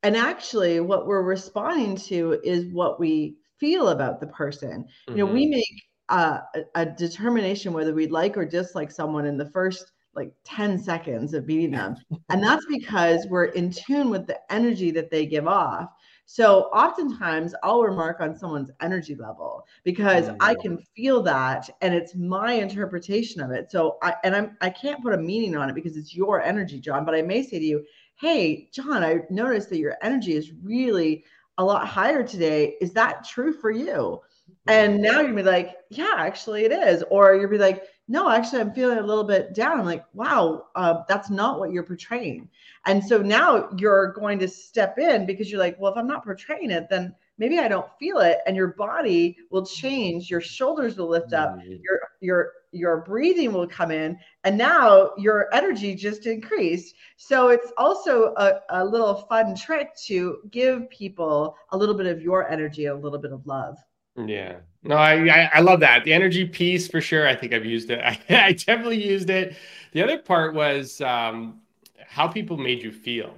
and 0.03 0.15
actually, 0.15 0.79
what 0.79 1.07
we're 1.07 1.23
responding 1.23 1.97
to 2.07 2.39
is 2.41 2.71
what 2.71 3.01
we 3.01 3.35
feel 3.59 3.89
about 3.89 4.21
the 4.21 4.27
person. 4.27 4.85
Mm-hmm. 5.09 5.17
You 5.17 5.25
know, 5.25 5.33
we 5.33 5.43
mm-hmm. 5.43 5.51
make 5.51 5.83
uh, 6.09 6.39
a, 6.55 6.81
a 6.81 6.85
determination 6.85 7.73
whether 7.73 7.93
we 7.93 8.07
like 8.07 8.37
or 8.37 8.45
dislike 8.45 8.91
someone 8.91 9.25
in 9.25 9.37
the 9.37 9.49
first 9.49 9.91
like 10.15 10.33
10 10.43 10.77
seconds 10.77 11.33
of 11.33 11.47
meeting 11.47 11.71
them. 11.71 11.95
and 12.29 12.43
that's 12.43 12.65
because 12.65 13.25
we're 13.27 13.45
in 13.45 13.71
tune 13.71 14.09
with 14.09 14.27
the 14.27 14.39
energy 14.51 14.91
that 14.91 15.09
they 15.11 15.25
give 15.25 15.47
off. 15.47 15.89
So 16.25 16.65
oftentimes 16.65 17.55
I'll 17.63 17.81
remark 17.81 18.19
on 18.19 18.37
someone's 18.37 18.69
energy 18.81 19.15
level 19.15 19.63
because 19.83 20.25
mm-hmm. 20.25 20.35
I 20.41 20.53
can 20.53 20.77
feel 20.95 21.23
that 21.23 21.67
and 21.81 21.91
it's 21.93 22.13
my 22.13 22.53
interpretation 22.53 23.41
of 23.41 23.49
it. 23.49 23.71
So 23.71 23.97
I 24.03 24.13
and 24.23 24.35
I'm 24.35 24.55
I 24.61 24.69
can't 24.69 25.01
put 25.01 25.15
a 25.15 25.17
meaning 25.17 25.55
on 25.55 25.69
it 25.69 25.73
because 25.73 25.97
it's 25.97 26.15
your 26.15 26.39
energy, 26.43 26.79
John, 26.79 27.03
but 27.03 27.15
I 27.15 27.23
may 27.23 27.41
say 27.41 27.57
to 27.57 27.65
you, 27.65 27.83
"Hey, 28.19 28.69
John, 28.71 29.03
I 29.03 29.21
noticed 29.31 29.69
that 29.69 29.79
your 29.79 29.95
energy 30.03 30.33
is 30.33 30.51
really 30.61 31.25
a 31.57 31.65
lot 31.65 31.87
higher 31.87 32.21
today. 32.21 32.75
Is 32.79 32.93
that 32.93 33.25
true 33.25 33.51
for 33.51 33.71
you?" 33.71 34.21
And 34.67 35.01
now 35.01 35.19
you're 35.19 35.31
gonna 35.31 35.35
be 35.35 35.43
like, 35.43 35.77
"Yeah, 35.89 36.13
actually 36.17 36.65
it 36.65 36.71
is." 36.71 37.03
Or 37.09 37.35
you'll 37.35 37.49
be 37.49 37.57
like, 37.57 37.83
no, 38.11 38.27
actually, 38.27 38.61
I'm 38.61 38.73
feeling 38.73 38.97
a 38.97 39.03
little 39.03 39.23
bit 39.23 39.53
down. 39.53 39.79
I'm 39.79 39.85
like, 39.85 40.03
wow, 40.13 40.65
uh, 40.75 41.03
that's 41.07 41.29
not 41.29 41.59
what 41.59 41.71
you're 41.71 41.83
portraying. 41.83 42.49
And 42.87 43.03
so 43.05 43.19
now 43.19 43.69
you're 43.77 44.13
going 44.13 44.39
to 44.39 44.47
step 44.47 44.97
in 44.97 45.27
because 45.27 45.51
you're 45.51 45.59
like, 45.59 45.79
well, 45.79 45.91
if 45.91 45.97
I'm 45.97 46.07
not 46.07 46.23
portraying 46.23 46.71
it, 46.71 46.87
then 46.89 47.13
maybe 47.37 47.59
I 47.59 47.67
don't 47.67 47.87
feel 47.99 48.17
it. 48.17 48.39
And 48.47 48.55
your 48.55 48.69
body 48.69 49.37
will 49.51 49.63
change. 49.63 50.27
Your 50.27 50.41
shoulders 50.41 50.97
will 50.97 51.07
lift 51.07 51.33
up. 51.33 51.59
Mm-hmm. 51.59 51.73
Your 51.83 51.99
your 52.19 52.51
your 52.71 52.97
breathing 53.01 53.53
will 53.53 53.67
come 53.67 53.91
in, 53.91 54.17
and 54.43 54.57
now 54.57 55.11
your 55.17 55.53
energy 55.53 55.93
just 55.93 56.25
increased. 56.25 56.95
So 57.17 57.49
it's 57.49 57.71
also 57.77 58.33
a, 58.37 58.59
a 58.69 58.83
little 58.83 59.13
fun 59.29 59.55
trick 59.55 59.95
to 60.07 60.39
give 60.49 60.89
people 60.89 61.55
a 61.71 61.77
little 61.77 61.95
bit 61.95 62.07
of 62.07 62.21
your 62.23 62.49
energy, 62.49 62.85
a 62.85 62.95
little 62.95 63.19
bit 63.19 63.31
of 63.31 63.45
love. 63.45 63.77
Yeah. 64.15 64.57
No, 64.83 64.95
I, 64.95 65.27
I, 65.27 65.49
I 65.55 65.59
love 65.61 65.81
that. 65.81 66.03
The 66.03 66.13
energy 66.13 66.45
piece 66.45 66.87
for 66.87 67.01
sure. 67.01 67.27
I 67.27 67.35
think 67.35 67.53
I've 67.53 67.65
used 67.65 67.89
it. 67.89 67.99
I, 68.03 68.19
I 68.29 68.53
definitely 68.53 69.03
used 69.03 69.29
it. 69.29 69.55
The 69.91 70.03
other 70.03 70.17
part 70.19 70.53
was 70.53 71.01
um, 71.01 71.61
how 72.07 72.27
people 72.27 72.57
made 72.57 72.81
you 72.83 72.91
feel, 72.91 73.33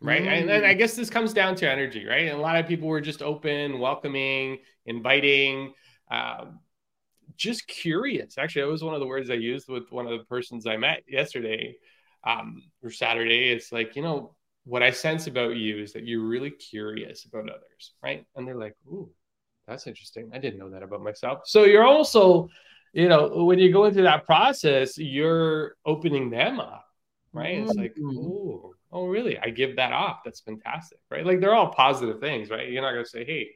right? 0.00 0.22
Mm. 0.22 0.42
And, 0.42 0.50
and 0.50 0.66
I 0.66 0.74
guess 0.74 0.94
this 0.94 1.10
comes 1.10 1.32
down 1.32 1.56
to 1.56 1.70
energy, 1.70 2.06
right? 2.06 2.28
And 2.28 2.38
a 2.38 2.40
lot 2.40 2.56
of 2.56 2.66
people 2.66 2.88
were 2.88 3.00
just 3.00 3.22
open, 3.22 3.78
welcoming, 3.78 4.58
inviting, 4.86 5.74
um, 6.10 6.60
just 7.36 7.66
curious. 7.66 8.38
Actually, 8.38 8.62
that 8.62 8.68
was 8.70 8.84
one 8.84 8.94
of 8.94 9.00
the 9.00 9.06
words 9.06 9.30
I 9.30 9.34
used 9.34 9.68
with 9.68 9.90
one 9.90 10.06
of 10.06 10.16
the 10.16 10.24
persons 10.26 10.66
I 10.66 10.76
met 10.76 11.02
yesterday 11.08 11.76
um, 12.24 12.62
or 12.82 12.90
Saturday. 12.90 13.50
It's 13.50 13.72
like, 13.72 13.96
you 13.96 14.02
know, 14.02 14.34
what 14.64 14.82
I 14.82 14.90
sense 14.90 15.26
about 15.26 15.56
you 15.56 15.78
is 15.82 15.92
that 15.94 16.06
you're 16.06 16.24
really 16.24 16.50
curious 16.50 17.24
about 17.24 17.50
others, 17.50 17.94
right? 18.02 18.24
And 18.36 18.46
they're 18.46 18.56
like, 18.56 18.76
ooh, 18.86 19.10
that's 19.66 19.86
interesting. 19.86 20.30
I 20.32 20.38
didn't 20.38 20.58
know 20.58 20.70
that 20.70 20.82
about 20.82 21.02
myself. 21.02 21.40
So 21.46 21.64
you're 21.64 21.86
also, 21.86 22.48
you 22.92 23.08
know, 23.08 23.44
when 23.44 23.58
you 23.58 23.72
go 23.72 23.84
into 23.84 24.02
that 24.02 24.24
process, 24.24 24.98
you're 24.98 25.76
opening 25.86 26.30
them 26.30 26.60
up, 26.60 26.84
right? 27.32 27.58
It's 27.58 27.74
like, 27.74 27.96
oh, 28.02 28.74
oh, 28.92 29.06
really? 29.06 29.38
I 29.38 29.50
give 29.50 29.76
that 29.76 29.92
off. 29.92 30.20
That's 30.24 30.40
fantastic, 30.40 30.98
right? 31.10 31.24
Like 31.24 31.40
they're 31.40 31.54
all 31.54 31.72
positive 31.72 32.20
things, 32.20 32.50
right? 32.50 32.68
You're 32.68 32.82
not 32.82 32.92
gonna 32.92 33.06
say, 33.06 33.24
hey, 33.24 33.50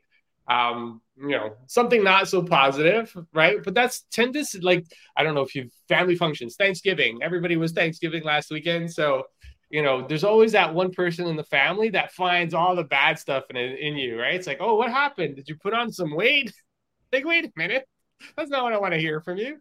um, 0.48 1.02
you 1.16 1.28
know, 1.28 1.56
something 1.66 2.02
not 2.02 2.26
so 2.26 2.42
positive, 2.42 3.14
right? 3.34 3.62
But 3.62 3.74
that's 3.74 4.02
tend 4.10 4.34
to 4.34 4.44
like 4.62 4.86
I 5.16 5.22
don't 5.22 5.34
know 5.34 5.42
if 5.42 5.54
you 5.54 5.68
family 5.88 6.16
functions, 6.16 6.56
Thanksgiving. 6.56 7.20
Everybody 7.22 7.56
was 7.56 7.72
Thanksgiving 7.72 8.24
last 8.24 8.50
weekend, 8.50 8.92
so 8.92 9.24
you 9.70 9.82
know, 9.82 10.06
there's 10.06 10.24
always 10.24 10.52
that 10.52 10.74
one 10.74 10.92
person 10.92 11.26
in 11.26 11.36
the 11.36 11.44
family 11.44 11.90
that 11.90 12.12
finds 12.12 12.54
all 12.54 12.74
the 12.74 12.84
bad 12.84 13.18
stuff 13.18 13.44
in 13.50 13.56
in 13.56 13.96
you, 13.96 14.20
right? 14.20 14.34
It's 14.34 14.46
like, 14.46 14.58
oh, 14.60 14.76
what 14.76 14.90
happened? 14.90 15.36
Did 15.36 15.48
you 15.48 15.56
put 15.56 15.74
on 15.74 15.92
some 15.92 16.14
weight? 16.14 16.52
Like, 17.10 17.24
wait 17.24 17.46
a 17.46 17.50
minute, 17.56 17.88
that's 18.36 18.50
not 18.50 18.64
what 18.64 18.74
I 18.74 18.78
want 18.78 18.92
to 18.92 19.00
hear 19.00 19.22
from 19.22 19.38
you. 19.38 19.58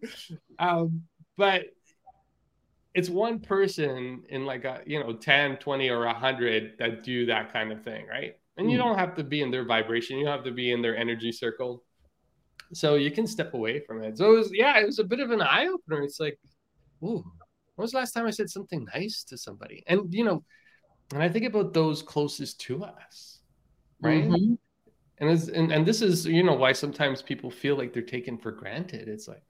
Um, 0.60 1.04
but 1.38 1.68
it's 2.98 3.10
one 3.10 3.40
person 3.40 4.24
in 4.30 4.44
like 4.46 4.66
a 4.66 4.82
you 4.86 5.00
know 5.00 5.14
10 5.14 5.58
20 5.58 5.90
or 5.90 6.06
100 6.06 6.74
that 6.80 7.04
do 7.04 7.28
that 7.28 7.54
kind 7.54 7.72
of 7.72 7.84
thing 7.84 8.08
right 8.08 8.38
and 8.58 8.72
you 8.72 8.78
hmm. 8.78 8.86
don't 8.86 8.98
have 8.98 9.14
to 9.16 9.24
be 9.24 9.42
in 9.44 9.52
their 9.52 9.66
vibration 9.66 10.18
you 10.18 10.26
don't 10.26 10.36
have 10.36 10.44
to 10.44 10.52
be 10.52 10.72
in 10.72 10.82
their 10.82 10.98
energy 10.98 11.32
circle 11.32 11.84
so 12.74 12.96
you 12.96 13.12
can 13.12 13.28
step 13.28 13.54
away 13.54 13.80
from 13.80 14.02
it 14.04 14.18
so 14.18 14.34
it 14.34 14.38
was 14.38 14.50
yeah 14.52 14.80
it 14.80 14.86
was 14.86 14.98
a 14.98 15.04
bit 15.04 15.20
of 15.20 15.30
an 15.30 15.42
eye-opener 15.42 16.02
it's 16.02 16.20
like 16.20 16.40
ooh 17.04 17.24
when 17.78 17.84
was 17.84 17.94
the 17.94 17.98
last 18.00 18.12
time 18.12 18.26
i 18.26 18.32
said 18.32 18.50
something 18.50 18.86
nice 18.94 19.24
to 19.24 19.38
somebody? 19.38 19.84
And 19.88 20.14
you 20.14 20.26
know 20.26 20.44
and 21.14 21.24
i 21.24 21.30
think 21.30 21.46
about 21.46 21.74
those 21.74 22.02
closest 22.02 22.60
to 22.62 22.84
us 22.84 23.40
right? 24.02 24.26
Mm-hmm. 24.26 24.54
and, 25.20 25.30
as, 25.30 25.50
and 25.50 25.72
and 25.72 25.86
this 25.86 26.02
is 26.02 26.26
you 26.26 26.44
know 26.44 26.54
why 26.56 26.74
sometimes 26.74 27.22
people 27.22 27.50
feel 27.50 27.78
like 27.78 27.94
they're 27.94 28.02
taken 28.04 28.38
for 28.38 28.52
granted. 28.52 29.08
It's 29.08 29.28
like 29.28 29.44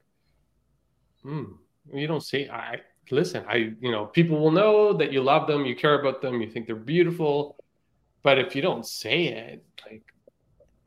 hmm 1.22 1.44
you 1.92 2.06
don't 2.06 2.22
say 2.22 2.48
i 2.50 2.76
listen 3.10 3.42
i 3.48 3.56
you 3.80 3.90
know 3.90 4.06
people 4.06 4.38
will 4.38 4.50
know 4.50 4.92
that 4.92 5.10
you 5.12 5.22
love 5.22 5.46
them 5.46 5.64
you 5.64 5.74
care 5.74 5.98
about 6.00 6.20
them 6.22 6.40
you 6.40 6.48
think 6.50 6.66
they're 6.66 6.76
beautiful. 6.76 7.56
But 8.22 8.38
if 8.38 8.56
you 8.56 8.62
don't 8.62 8.86
say 8.86 9.26
it, 9.28 9.64
like 9.86 10.02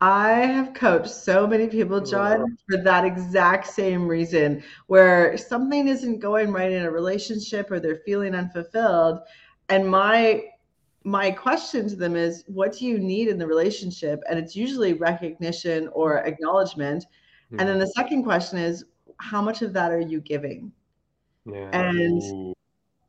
I 0.02 0.30
have 0.40 0.74
coached 0.74 1.12
so 1.12 1.46
many 1.46 1.68
people, 1.68 2.00
John, 2.00 2.58
for 2.68 2.76
that 2.78 3.04
exact 3.04 3.68
same 3.68 4.08
reason, 4.08 4.64
where 4.88 5.36
something 5.36 5.86
isn't 5.86 6.18
going 6.18 6.50
right 6.50 6.72
in 6.72 6.82
a 6.82 6.90
relationship 6.90 7.70
or 7.70 7.78
they're 7.78 8.02
feeling 8.04 8.34
unfulfilled. 8.34 9.20
And 9.68 9.88
my 9.88 10.42
my 11.04 11.30
question 11.30 11.88
to 11.88 11.94
them 11.94 12.16
is, 12.16 12.42
what 12.48 12.72
do 12.76 12.84
you 12.84 12.98
need 12.98 13.28
in 13.28 13.38
the 13.38 13.46
relationship? 13.46 14.20
And 14.28 14.40
it's 14.40 14.56
usually 14.56 14.94
recognition 14.94 15.86
or 15.92 16.18
acknowledgement. 16.18 17.04
Mm-hmm. 17.04 17.60
And 17.60 17.68
then 17.68 17.78
the 17.78 17.86
second 17.86 18.24
question 18.24 18.58
is, 18.58 18.84
how 19.18 19.40
much 19.40 19.62
of 19.62 19.72
that 19.74 19.92
are 19.92 20.00
you 20.00 20.20
giving? 20.20 20.72
Yeah. 21.46 21.70
And 21.72 22.56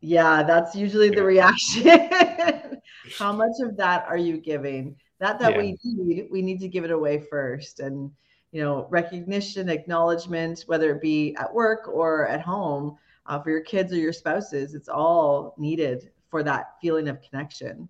yeah, 0.02 0.44
that's 0.44 0.76
usually 0.76 1.10
the 1.10 1.24
reaction. 1.24 1.88
how 3.18 3.34
much 3.34 3.56
of 3.62 3.78
that 3.78 4.06
are 4.08 4.18
you 4.18 4.38
giving 4.38 4.96
that 5.24 5.40
that 5.40 5.54
yeah. 5.54 5.58
we 5.58 5.78
need 5.84 6.28
we 6.30 6.42
need 6.42 6.60
to 6.60 6.68
give 6.68 6.84
it 6.84 6.92
away 6.92 7.18
first 7.18 7.80
and 7.80 8.12
you 8.52 8.62
know 8.62 8.88
recognition 8.90 9.70
acknowledgement 9.70 10.64
whether 10.68 10.92
it 10.92 11.02
be 11.02 11.34
at 11.38 11.52
work 11.52 11.88
or 11.88 12.28
at 12.28 12.42
home 12.42 12.98
uh, 13.28 13.40
for 13.40 13.50
your 13.50 13.62
kids 13.62 13.94
or 13.94 13.98
your 13.98 14.12
spouses 14.12 14.76
it's 14.76 14.90
all 14.90 15.56
needed 15.58 16.12
for 16.30 16.44
that 16.44 16.74
feeling 16.82 17.08
of 17.08 17.22
connection. 17.22 17.88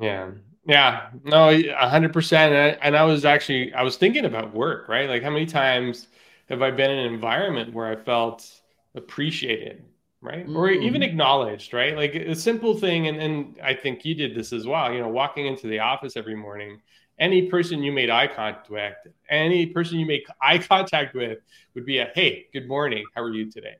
Yeah. 0.00 0.30
Yeah. 0.66 1.10
No 1.24 1.48
100% 1.48 2.32
and 2.32 2.78
and 2.82 2.96
I 2.96 3.04
was 3.04 3.24
actually 3.24 3.72
i 3.74 3.82
was 3.82 3.96
thinking 3.96 4.24
about 4.24 4.54
work 4.54 4.88
right? 4.88 5.08
Like 5.08 5.22
how 5.22 5.30
many 5.30 5.46
times 5.46 6.08
have 6.48 6.62
i 6.62 6.70
been 6.70 6.90
in 6.90 6.98
an 6.98 7.14
environment 7.14 7.72
where 7.72 7.86
i 7.86 7.94
felt 7.96 8.50
appreciated 8.94 9.84
right? 10.22 10.46
Mm. 10.46 10.56
or 10.56 10.70
even 10.70 11.02
acknowledged 11.02 11.74
right? 11.74 11.96
Like 11.96 12.14
a 12.14 12.34
simple 12.34 12.78
thing 12.78 13.08
and, 13.08 13.20
and 13.20 13.56
i 13.62 13.74
think 13.74 14.04
you 14.04 14.14
did 14.14 14.34
this 14.34 14.52
as 14.52 14.66
well 14.66 14.92
you 14.92 15.00
know 15.00 15.08
walking 15.08 15.46
into 15.46 15.66
the 15.66 15.80
office 15.80 16.16
every 16.16 16.36
morning 16.36 16.80
any 17.18 17.48
person 17.48 17.82
you 17.82 17.92
made 17.92 18.08
eye 18.08 18.26
contact 18.26 18.70
with 18.70 18.94
any 19.28 19.66
person 19.66 19.98
you 19.98 20.06
make 20.06 20.26
eye 20.40 20.58
contact 20.72 21.14
with 21.14 21.38
would 21.74 21.84
be 21.84 21.98
a 21.98 22.10
hey 22.14 22.46
good 22.52 22.68
morning 22.68 23.04
how 23.14 23.22
are 23.22 23.34
you 23.34 23.50
today? 23.50 23.76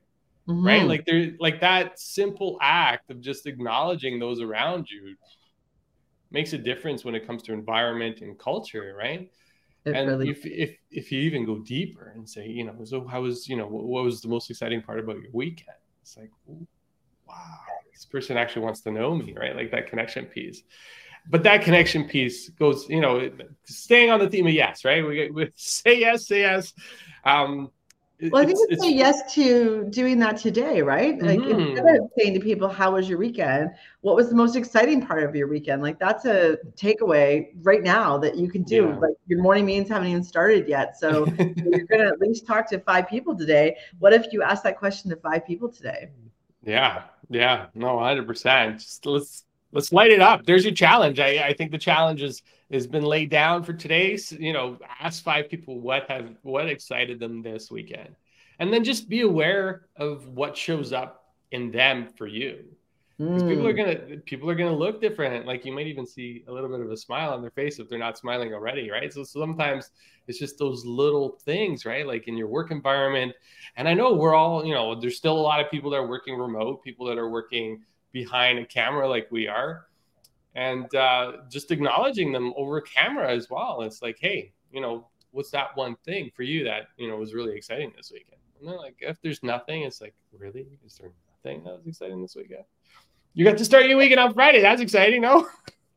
Mm-hmm. 0.49 0.67
right 0.67 0.83
like 0.83 1.07
there 1.07 1.33
like 1.39 1.61
that 1.61 2.01
simple 2.01 2.59
act 2.61 3.11
of 3.11 3.21
just 3.21 3.47
acknowledging 3.47 4.19
those 4.19 4.41
around 4.41 4.89
you 4.91 5.15
makes 6.33 6.53
a 6.53 6.59
difference 6.59 7.05
when 7.05 7.15
it 7.15 7.27
comes 7.27 7.43
to 7.45 7.53
environment 7.53 8.23
and 8.23 8.39
culture 8.39 8.95
right? 8.99 9.31
It 9.85 9.97
and 9.97 10.09
really... 10.09 10.31
if, 10.31 10.45
if 10.45 10.77
if 10.91 11.13
you 11.13 11.21
even 11.21 11.45
go 11.45 11.59
deeper 11.59 12.13
and 12.15 12.29
say 12.29 12.47
you 12.47 12.65
know 12.65 12.75
so 12.85 13.07
how 13.07 13.23
was 13.23 13.49
you 13.49 13.57
know 13.57 13.67
what 13.67 14.03
was 14.03 14.21
the 14.21 14.29
most 14.29 14.51
exciting 14.51 14.83
part 14.83 14.99
about 14.99 15.21
your 15.21 15.31
weekend 15.33 15.77
it's 16.03 16.17
like, 16.17 16.31
wow, 17.29 17.35
this 17.93 18.05
person 18.05 18.37
actually 18.37 18.63
wants 18.63 18.81
to 18.83 18.91
know 18.91 19.15
me, 19.15 19.35
right? 19.35 19.57
Like 19.57 19.71
that 19.71 19.89
connection 19.89 20.27
piece. 20.27 20.63
But 21.29 21.45
that 21.45 21.63
connection 21.63 22.05
piece 22.09 22.49
goes, 22.51 22.89
you 22.89 23.01
know, 23.01 23.31
staying 23.65 24.11
on 24.11 24.19
the 24.19 24.29
theme 24.29 24.47
of 24.47 24.53
yes, 24.53 24.85
right? 24.85 25.07
We, 25.07 25.31
we 25.31 25.53
say 25.57 26.01
yes, 26.01 26.27
say 26.27 26.41
yes. 26.41 26.73
Um, 27.25 27.71
well, 28.31 28.43
I 28.43 28.47
think 28.47 28.59
it's, 28.69 28.83
say 28.83 28.93
yes 28.93 29.35
to 29.35 29.85
doing 29.91 30.19
that 30.21 30.37
today, 30.37 30.83
right? 30.83 31.21
Like 31.21 31.41
mm-hmm. 31.41 31.61
instead 31.61 31.97
of 31.97 32.11
saying 32.17 32.35
to 32.35 32.41
people, 32.41 32.69
"How 32.69 32.93
was 32.93 33.09
your 33.09 33.19
weekend?" 33.19 33.71
What 34.03 34.17
was 34.17 34.29
the 34.29 34.35
most 34.35 34.55
exciting 34.55 35.05
part 35.05 35.25
of 35.25 35.35
your 35.35 35.49
weekend? 35.49 35.83
Like 35.83 35.99
that's 35.99 36.25
a 36.25 36.59
takeaway 36.77 37.49
right 37.63 37.83
now 37.83 38.19
that 38.19 38.37
you 38.37 38.49
can 38.51 38.63
do. 38.63 38.89
Yeah. 38.89 38.99
Like 38.99 39.15
your 39.27 39.43
morning 39.43 39.67
meetings 39.67 39.89
haven't 39.89 40.09
even 40.09 40.23
started 40.23 40.69
yet, 40.69 40.97
so 40.99 41.27
you're 41.39 41.85
going 41.85 42.01
to 42.01 42.09
at 42.09 42.21
least 42.21 42.47
talk 42.47 42.69
to 42.71 42.79
five 42.81 43.09
people 43.09 43.37
today. 43.37 43.77
What 43.99 44.13
if 44.13 44.33
you 44.33 44.43
ask 44.43 44.63
that 44.65 44.79
question 44.79 45.11
to 45.11 45.17
five 45.17 45.47
people 45.47 45.69
today? 45.69 46.11
Yeah, 46.65 47.05
yeah, 47.29 47.67
no, 47.75 47.99
hundred 47.99 48.27
percent. 48.27 48.81
Just 48.81 49.05
let's 49.07 49.45
let's 49.73 49.93
light 49.93 50.11
it 50.11 50.21
up. 50.21 50.47
There's 50.47 50.65
your 50.65 50.75
challenge. 50.75 51.19
I, 51.19 51.39
I 51.39 51.53
think 51.55 51.73
the 51.73 51.79
challenge 51.79 52.23
is 52.23 52.43
has 52.73 52.87
been 52.87 53.05
laid 53.05 53.31
down 53.31 53.63
for 53.63 53.73
today's. 53.73 54.33
You 54.33 54.53
know, 54.53 54.79
ask 55.01 55.23
five 55.23 55.49
people 55.49 55.81
what 55.81 56.11
have 56.11 56.35
what 56.43 56.69
excited 56.69 57.21
them 57.21 57.43
this 57.43 57.71
weekend, 57.71 58.17
and 58.59 58.73
then 58.73 58.85
just 58.85 59.09
be 59.09 59.21
aware 59.21 59.87
of 59.97 60.29
what 60.29 60.57
shows 60.57 60.93
up 60.93 61.35
in 61.51 61.71
them 61.71 62.09
for 62.17 62.27
you. 62.27 62.65
Because 63.19 63.43
mm. 63.43 63.49
people 63.51 63.69
are 63.69 63.73
hmm. 63.73 63.77
gonna 63.77 64.17
people 64.25 64.51
are 64.51 64.55
gonna 64.55 64.75
look 64.75 65.01
different. 65.01 65.47
Like 65.47 65.65
you 65.65 65.73
might 65.73 65.87
even 65.87 66.07
see 66.07 66.45
a 66.49 66.53
little 66.53 66.71
bit 66.71 66.81
of 66.81 66.91
a 66.91 66.97
smile 66.97 67.33
on 67.33 67.43
their 67.43 67.51
face 67.51 67.79
if 67.79 67.89
they're 67.89 67.99
not 67.99 68.19
smiling 68.19 68.55
already, 68.55 68.91
right? 68.91 69.13
So 69.13 69.23
sometimes 69.23 69.91
it's 70.27 70.39
just 70.39 70.59
those 70.59 70.85
little 70.85 71.39
things, 71.45 71.85
right? 71.85 72.07
Like 72.07 72.27
in 72.27 72.37
your 72.37 72.49
work 72.49 72.71
environment. 72.71 73.35
And 73.77 73.87
I 73.87 73.95
know 73.95 74.15
we're 74.15 74.35
all, 74.35 74.65
you 74.65 74.75
know, 74.75 74.99
there's 74.99 75.17
still 75.17 75.37
a 75.37 75.41
lot 75.41 75.61
of 75.61 75.71
people 75.71 75.91
that 75.91 75.99
are 75.99 76.07
working 76.07 76.39
remote, 76.39 76.83
people 76.83 77.07
that 77.07 77.19
are 77.19 77.29
working 77.29 77.83
behind 78.13 78.59
a 78.59 78.65
camera 78.65 79.09
like 79.09 79.29
we 79.31 79.47
are 79.47 79.87
and 80.55 80.95
uh, 80.95 81.33
just 81.51 81.71
acknowledging 81.71 82.33
them 82.33 82.53
over 82.57 82.81
camera 82.81 83.33
as 83.33 83.49
well. 83.51 83.83
It's 83.83 84.03
like, 84.03 84.19
hey, 84.21 84.53
you 84.73 84.81
know, 84.81 85.09
what's 85.31 85.51
that 85.51 85.77
one 85.77 85.97
thing 86.05 86.31
for 86.35 86.43
you 86.43 86.65
that 86.65 86.89
you 86.97 87.09
know 87.09 87.17
was 87.17 87.35
really 87.35 87.57
exciting 87.57 87.93
this 87.97 88.11
weekend? 88.13 88.41
And 88.61 88.69
then 88.69 88.77
like, 88.77 88.97
if 89.01 89.21
there's 89.23 89.43
nothing, 89.43 89.83
it's 89.83 90.01
like, 90.01 90.15
really, 90.39 90.67
is 90.87 90.97
there 90.97 91.11
nothing 91.45 91.65
that 91.65 91.79
was 91.79 91.87
exciting 91.87 92.23
this 92.23 92.37
weekend? 92.37 92.65
You 93.35 93.45
got 93.45 93.59
to 93.59 93.65
start 93.65 93.87
your 93.87 93.99
weekend 93.99 94.21
on 94.21 94.35
Friday. 94.35 94.61
That's 94.61 94.83
exciting, 94.83 95.23
no? 95.23 95.49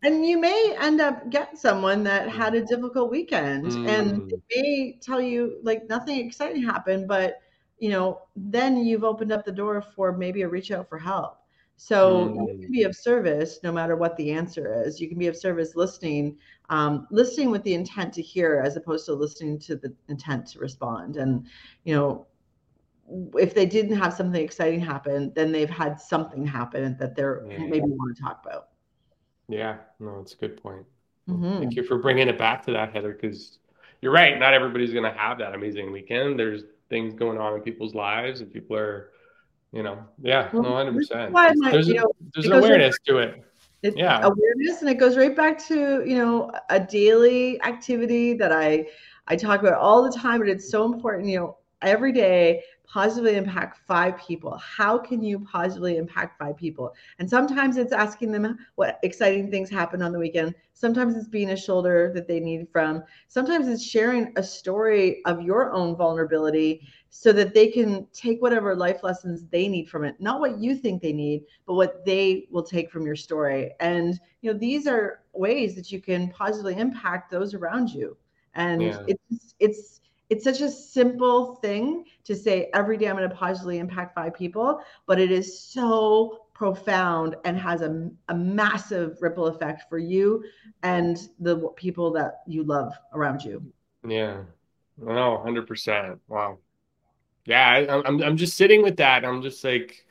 And 0.04 0.26
you 0.26 0.40
may 0.40 0.76
end 0.80 1.02
up 1.02 1.30
getting 1.32 1.58
someone 1.58 2.04
that 2.04 2.30
had 2.30 2.54
a 2.54 2.64
difficult 2.64 3.10
weekend, 3.10 3.66
mm. 3.66 3.90
and 3.90 4.32
they 4.54 5.00
tell 5.02 5.20
you 5.20 5.58
like 5.64 5.90
nothing 5.90 6.20
exciting 6.20 6.62
happened, 6.62 7.08
but 7.08 7.42
you 7.80 7.90
know, 7.90 8.22
then 8.36 8.78
you've 8.78 9.04
opened 9.04 9.32
up 9.32 9.44
the 9.44 9.52
door 9.52 9.82
for 9.82 10.14
maybe 10.14 10.44
a 10.44 10.48
reach 10.48 10.72
out 10.72 10.88
for 10.88 10.98
help 10.98 11.40
so 11.78 12.30
mm. 12.30 12.48
you 12.54 12.60
can 12.60 12.72
be 12.72 12.84
of 12.84 12.96
service 12.96 13.60
no 13.64 13.72
matter 13.72 13.96
what 13.96 14.16
the 14.18 14.32
answer 14.32 14.84
is. 14.86 15.00
You 15.00 15.10
can 15.10 15.18
be 15.18 15.28
of 15.28 15.36
service 15.36 15.76
listening, 15.76 16.38
um, 16.70 17.08
listening 17.12 17.52
with 17.52 17.64
the 17.64 17.74
intent 17.74 18.14
to 18.14 18.22
hear 18.22 18.62
as 18.64 18.76
opposed 18.78 19.06
to 19.08 19.14
listening 19.14 19.60
to 19.60 19.76
the 19.76 19.94
intent 20.08 20.48
to 20.48 20.60
respond. 20.60 21.18
And, 21.18 21.46
you 21.84 21.96
know, 21.96 22.28
if 23.38 23.54
they 23.54 23.66
didn't 23.66 23.98
have 23.98 24.14
something 24.14 24.42
exciting 24.42 24.80
happen, 24.80 25.32
then 25.36 25.52
they've 25.52 25.70
had 25.70 26.00
something 26.00 26.46
happen 26.46 26.98
that 27.00 27.16
they're 27.16 27.46
yeah. 27.50 27.60
maybe 27.60 27.86
want 27.88 28.16
to 28.16 28.22
talk 28.22 28.42
about. 28.46 28.70
Yeah, 29.48 29.78
no, 30.00 30.20
it's 30.22 30.34
a 30.34 30.38
good 30.38 30.62
point. 30.62 30.86
Mm-hmm. 31.30 31.60
Thank 31.60 31.76
you 31.76 31.84
for 31.84 31.98
bringing 31.98 32.28
it 32.28 32.38
back 32.38 32.66
to 32.66 32.72
that, 32.72 32.94
Heather, 32.94 33.14
because 33.14 33.60
you're 34.02 34.12
right. 34.12 34.40
Not 34.40 34.54
everybody's 34.54 34.92
going 34.92 35.12
to 35.12 35.18
have 35.18 35.38
that 35.40 35.54
amazing 35.54 35.92
weekend. 35.92 36.40
There's 36.40 36.64
things 36.90 37.14
going 37.14 37.38
on 37.38 37.54
in 37.54 37.62
people's 37.62 37.94
lives, 37.94 38.42
and 38.42 38.52
people 38.52 38.76
are 38.76 39.12
you 39.76 39.84
know 39.84 40.00
yeah 40.22 40.50
no 40.54 40.62
100% 40.62 41.72
there's, 41.72 41.88
you 41.88 41.96
know, 41.96 42.12
there's 42.34 42.46
an 42.46 42.54
awareness 42.54 42.98
to 43.06 43.18
it. 43.18 43.44
it's 43.84 43.98
yeah. 43.98 44.22
awareness 44.24 44.80
and 44.80 44.90
it 44.90 44.96
goes 44.96 45.18
right 45.18 45.36
back 45.36 45.64
to 45.68 46.04
you 46.08 46.18
know 46.18 46.50
a 46.70 46.80
daily 46.80 47.62
activity 47.62 48.34
that 48.34 48.54
i 48.54 48.88
i 49.28 49.36
talk 49.36 49.60
about 49.60 49.74
all 49.74 50.02
the 50.02 50.18
time 50.18 50.40
but 50.40 50.48
it's 50.48 50.72
so 50.72 50.86
important 50.86 51.28
you 51.28 51.38
know 51.38 51.58
every 51.82 52.14
day 52.14 52.64
positively 52.88 53.36
impact 53.36 53.80
five 53.88 54.18
people. 54.18 54.58
How 54.58 54.98
can 54.98 55.24
you 55.24 55.40
positively 55.40 55.98
impact 55.98 56.38
five 56.38 56.58
people? 56.58 56.94
And 57.20 57.30
sometimes 57.30 57.78
it's 57.78 57.94
asking 57.94 58.32
them 58.32 58.58
what 58.76 59.00
exciting 59.04 59.50
things 59.52 59.70
happened 59.70 60.04
on 60.04 60.12
the 60.12 60.20
weekend. 60.20 60.56
Sometimes 60.74 61.16
it's 61.16 61.28
being 61.28 61.52
a 61.52 61.58
shoulder 61.58 62.12
that 62.14 62.28
they 62.28 62.40
need 62.40 62.68
from. 62.72 63.04
Sometimes 63.28 63.68
it's 63.68 63.84
sharing 63.84 64.34
a 64.36 64.44
story 64.44 65.24
of 65.26 65.42
your 65.42 65.72
own 65.72 65.96
vulnerability 65.96 66.88
so 67.10 67.32
that 67.32 67.54
they 67.54 67.68
can 67.68 68.06
take 68.12 68.42
whatever 68.42 68.76
life 68.76 69.02
lessons 69.02 69.46
they 69.50 69.68
need 69.70 69.90
from 69.90 70.04
it. 70.04 70.20
Not 70.20 70.42
what 70.42 70.60
you 70.60 70.76
think 70.76 71.02
they 71.02 71.14
need 71.14 71.44
but 71.66 71.76
what 71.76 72.06
they 72.06 72.48
will 72.52 72.64
take 72.64 72.92
from 72.92 73.06
your 73.06 73.16
story. 73.16 73.72
And 73.80 74.20
you 74.42 74.52
know 74.52 74.60
these 74.60 74.86
are 74.86 75.22
ways 75.34 75.76
that 75.76 75.92
you 75.92 76.02
can 76.02 76.30
positively 76.30 76.76
impact 76.76 77.32
those 77.32 77.54
around 77.54 77.90
you. 77.90 78.18
And 78.54 78.82
yeah. 78.82 79.04
it's 79.08 79.56
it's 79.60 80.02
it's 80.36 80.44
such 80.44 80.60
a 80.60 80.70
simple 80.70 81.56
thing 81.56 82.04
to 82.26 82.36
say 82.36 82.70
every 82.74 82.98
day 82.98 83.08
I'm 83.08 83.16
going 83.16 83.30
to 83.30 83.34
positively 83.34 83.80
impact 83.80 84.14
five 84.14 84.34
people, 84.34 84.82
but 85.06 85.18
it 85.18 85.32
is 85.32 85.58
so 85.58 86.42
profound 86.54 87.38
and 87.46 87.58
has 87.58 87.82
a, 87.82 88.10
a 88.28 88.36
massive 88.36 89.18
ripple 89.22 89.48
effect 89.48 89.84
for 89.88 89.98
you 89.98 90.44
and 90.84 91.30
the 91.40 91.58
people 91.78 92.12
that 92.12 92.42
you 92.48 92.64
love 92.64 92.94
around 93.14 93.44
you. 93.44 93.64
Yeah. 94.06 94.42
No, 94.98 95.42
100%. 95.46 96.20
Wow. 96.28 96.58
Yeah, 97.46 97.66
I, 97.66 98.06
I'm, 98.06 98.22
I'm 98.22 98.36
just 98.36 98.58
sitting 98.58 98.84
with 98.84 98.98
that. 98.98 99.24
I'm 99.24 99.42
just 99.42 99.64
like, 99.64 100.06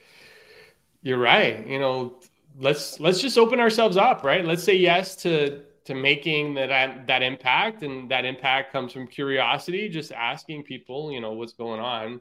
you're 1.02 1.18
right. 1.18 1.66
You 1.66 1.80
know, 1.80 2.14
let's 2.58 2.98
let's 2.98 3.20
just 3.20 3.36
open 3.36 3.60
ourselves 3.60 3.98
up, 3.98 4.24
right? 4.24 4.42
Let's 4.42 4.62
say 4.62 4.76
yes 4.76 5.16
to 5.16 5.60
to 5.84 5.94
making 5.94 6.54
that 6.54 7.06
that 7.06 7.22
impact, 7.22 7.82
and 7.82 8.10
that 8.10 8.24
impact 8.24 8.72
comes 8.72 8.92
from 8.92 9.06
curiosity, 9.06 9.88
just 9.88 10.12
asking 10.12 10.64
people, 10.64 11.12
you 11.12 11.20
know, 11.20 11.32
what's 11.32 11.52
going 11.52 11.80
on. 11.80 12.20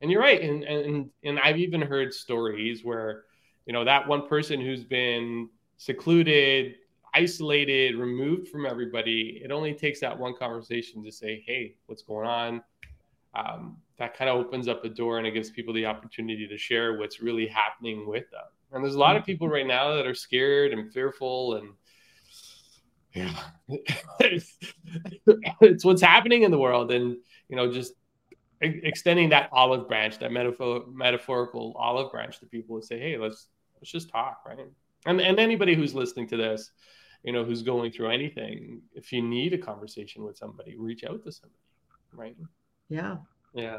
And 0.00 0.10
you're 0.10 0.20
right, 0.20 0.40
and 0.40 0.64
and 0.64 1.10
and 1.24 1.38
I've 1.38 1.58
even 1.58 1.80
heard 1.80 2.12
stories 2.12 2.84
where, 2.84 3.24
you 3.66 3.72
know, 3.72 3.84
that 3.84 4.06
one 4.06 4.26
person 4.26 4.60
who's 4.60 4.84
been 4.84 5.48
secluded, 5.76 6.76
isolated, 7.14 7.96
removed 7.96 8.48
from 8.48 8.66
everybody. 8.66 9.40
It 9.42 9.50
only 9.50 9.74
takes 9.74 10.00
that 10.00 10.18
one 10.18 10.34
conversation 10.34 11.02
to 11.04 11.12
say, 11.12 11.42
"Hey, 11.46 11.76
what's 11.86 12.02
going 12.02 12.26
on?" 12.26 12.62
Um, 13.34 13.76
that 13.98 14.16
kind 14.16 14.30
of 14.30 14.36
opens 14.36 14.68
up 14.68 14.84
a 14.84 14.88
door 14.88 15.18
and 15.18 15.26
it 15.26 15.32
gives 15.32 15.50
people 15.50 15.72
the 15.74 15.86
opportunity 15.86 16.46
to 16.46 16.56
share 16.56 16.98
what's 16.98 17.20
really 17.20 17.46
happening 17.46 18.06
with 18.06 18.30
them. 18.30 18.44
And 18.72 18.82
there's 18.82 18.94
a 18.94 18.98
lot 18.98 19.16
of 19.16 19.24
people 19.24 19.48
right 19.48 19.66
now 19.66 19.94
that 19.94 20.06
are 20.06 20.14
scared 20.14 20.72
and 20.72 20.92
fearful 20.92 21.54
and 21.54 21.70
yeah, 23.16 23.34
it's 24.20 25.84
what's 25.84 26.02
happening 26.02 26.42
in 26.42 26.50
the 26.50 26.58
world. 26.58 26.92
And, 26.92 27.16
you 27.48 27.56
know, 27.56 27.72
just 27.72 27.94
extending 28.60 29.30
that 29.30 29.48
olive 29.52 29.88
branch, 29.88 30.18
that 30.18 30.32
metaphor, 30.32 30.84
metaphorical 30.92 31.74
olive 31.78 32.12
branch 32.12 32.38
to 32.40 32.46
people 32.46 32.76
and 32.76 32.84
say, 32.84 32.98
Hey, 32.98 33.16
let's, 33.16 33.48
let's 33.76 33.90
just 33.90 34.10
talk. 34.10 34.42
Right. 34.46 34.58
And, 35.06 35.20
and 35.20 35.38
anybody 35.38 35.74
who's 35.74 35.94
listening 35.94 36.28
to 36.28 36.36
this, 36.36 36.70
you 37.22 37.32
know, 37.32 37.42
who's 37.42 37.62
going 37.62 37.90
through 37.90 38.10
anything, 38.10 38.82
if 38.94 39.12
you 39.12 39.22
need 39.22 39.54
a 39.54 39.58
conversation 39.58 40.22
with 40.22 40.36
somebody, 40.36 40.76
reach 40.76 41.02
out 41.04 41.24
to 41.24 41.32
somebody. 41.32 41.58
Right. 42.12 42.36
Yeah. 42.88 43.16
Yeah. 43.54 43.78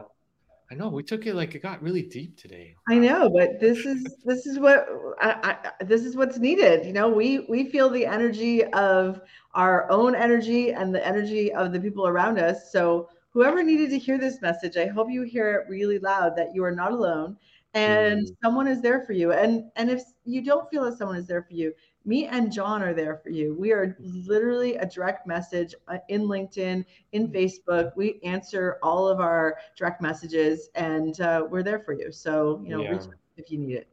I 0.69 0.75
know 0.75 0.89
we 0.89 1.03
took 1.03 1.25
it 1.25 1.36
like 1.36 1.55
it 1.55 1.62
got 1.62 1.81
really 1.81 2.01
deep 2.01 2.38
today. 2.38 2.75
I 2.89 2.95
know, 2.95 3.29
but 3.29 3.59
this 3.59 3.86
is 3.86 4.03
this 4.25 4.45
is 4.45 4.59
what 4.59 4.88
I, 5.21 5.57
I, 5.63 5.83
this 5.86 6.03
is 6.03 6.17
what's 6.17 6.38
needed. 6.38 6.86
You 6.86 6.91
know, 6.91 7.07
we 7.07 7.39
we 7.47 7.69
feel 7.69 7.89
the 7.89 8.05
energy 8.05 8.65
of 8.65 9.21
our 9.53 9.89
own 9.89 10.13
energy 10.13 10.74
and 10.74 10.93
the 10.93 11.05
energy 11.05 11.53
of 11.53 11.71
the 11.71 11.79
people 11.79 12.05
around 12.05 12.38
us. 12.38 12.71
So 12.71 13.09
whoever 13.29 13.63
needed 13.63 13.91
to 13.91 13.97
hear 13.97 14.17
this 14.17 14.41
message, 14.41 14.75
I 14.75 14.88
hope 14.88 15.09
you 15.09 15.21
hear 15.21 15.55
it 15.55 15.69
really 15.69 16.00
loud 16.00 16.36
that 16.36 16.53
you 16.53 16.63
are 16.65 16.75
not 16.75 16.91
alone 16.91 17.38
and 17.74 18.25
mm. 18.25 18.36
someone 18.43 18.67
is 18.67 18.81
there 18.81 19.05
for 19.05 19.13
you. 19.13 19.33
And 19.33 19.65
and 19.75 19.89
if 19.89 20.03
you 20.25 20.43
don't 20.43 20.69
feel 20.69 20.83
that 20.86 20.97
someone 20.97 21.17
is 21.17 21.27
there 21.27 21.43
for 21.43 21.53
you, 21.53 21.74
me 22.07 22.25
and 22.25 22.51
John 22.51 22.81
are 22.81 22.93
there 22.93 23.17
for 23.17 23.29
you. 23.29 23.53
We 23.59 23.73
are 23.73 23.97
literally 23.99 24.77
a 24.77 24.85
direct 24.85 25.27
message 25.27 25.75
uh, 25.89 25.97
in 26.07 26.23
LinkedIn, 26.23 26.85
in 27.11 27.27
Facebook. 27.27 27.91
We 27.97 28.21
answer 28.23 28.79
all 28.81 29.09
of 29.09 29.19
our 29.19 29.57
direct 29.77 30.01
messages 30.01 30.69
and 30.73 31.19
uh, 31.19 31.45
we're 31.49 31.63
there 31.63 31.79
for 31.79 31.91
you. 31.93 32.11
So, 32.13 32.61
you 32.63 32.69
know, 32.69 32.81
yeah. 32.81 32.97
if 33.35 33.51
you 33.51 33.57
need 33.59 33.75
it. 33.75 33.89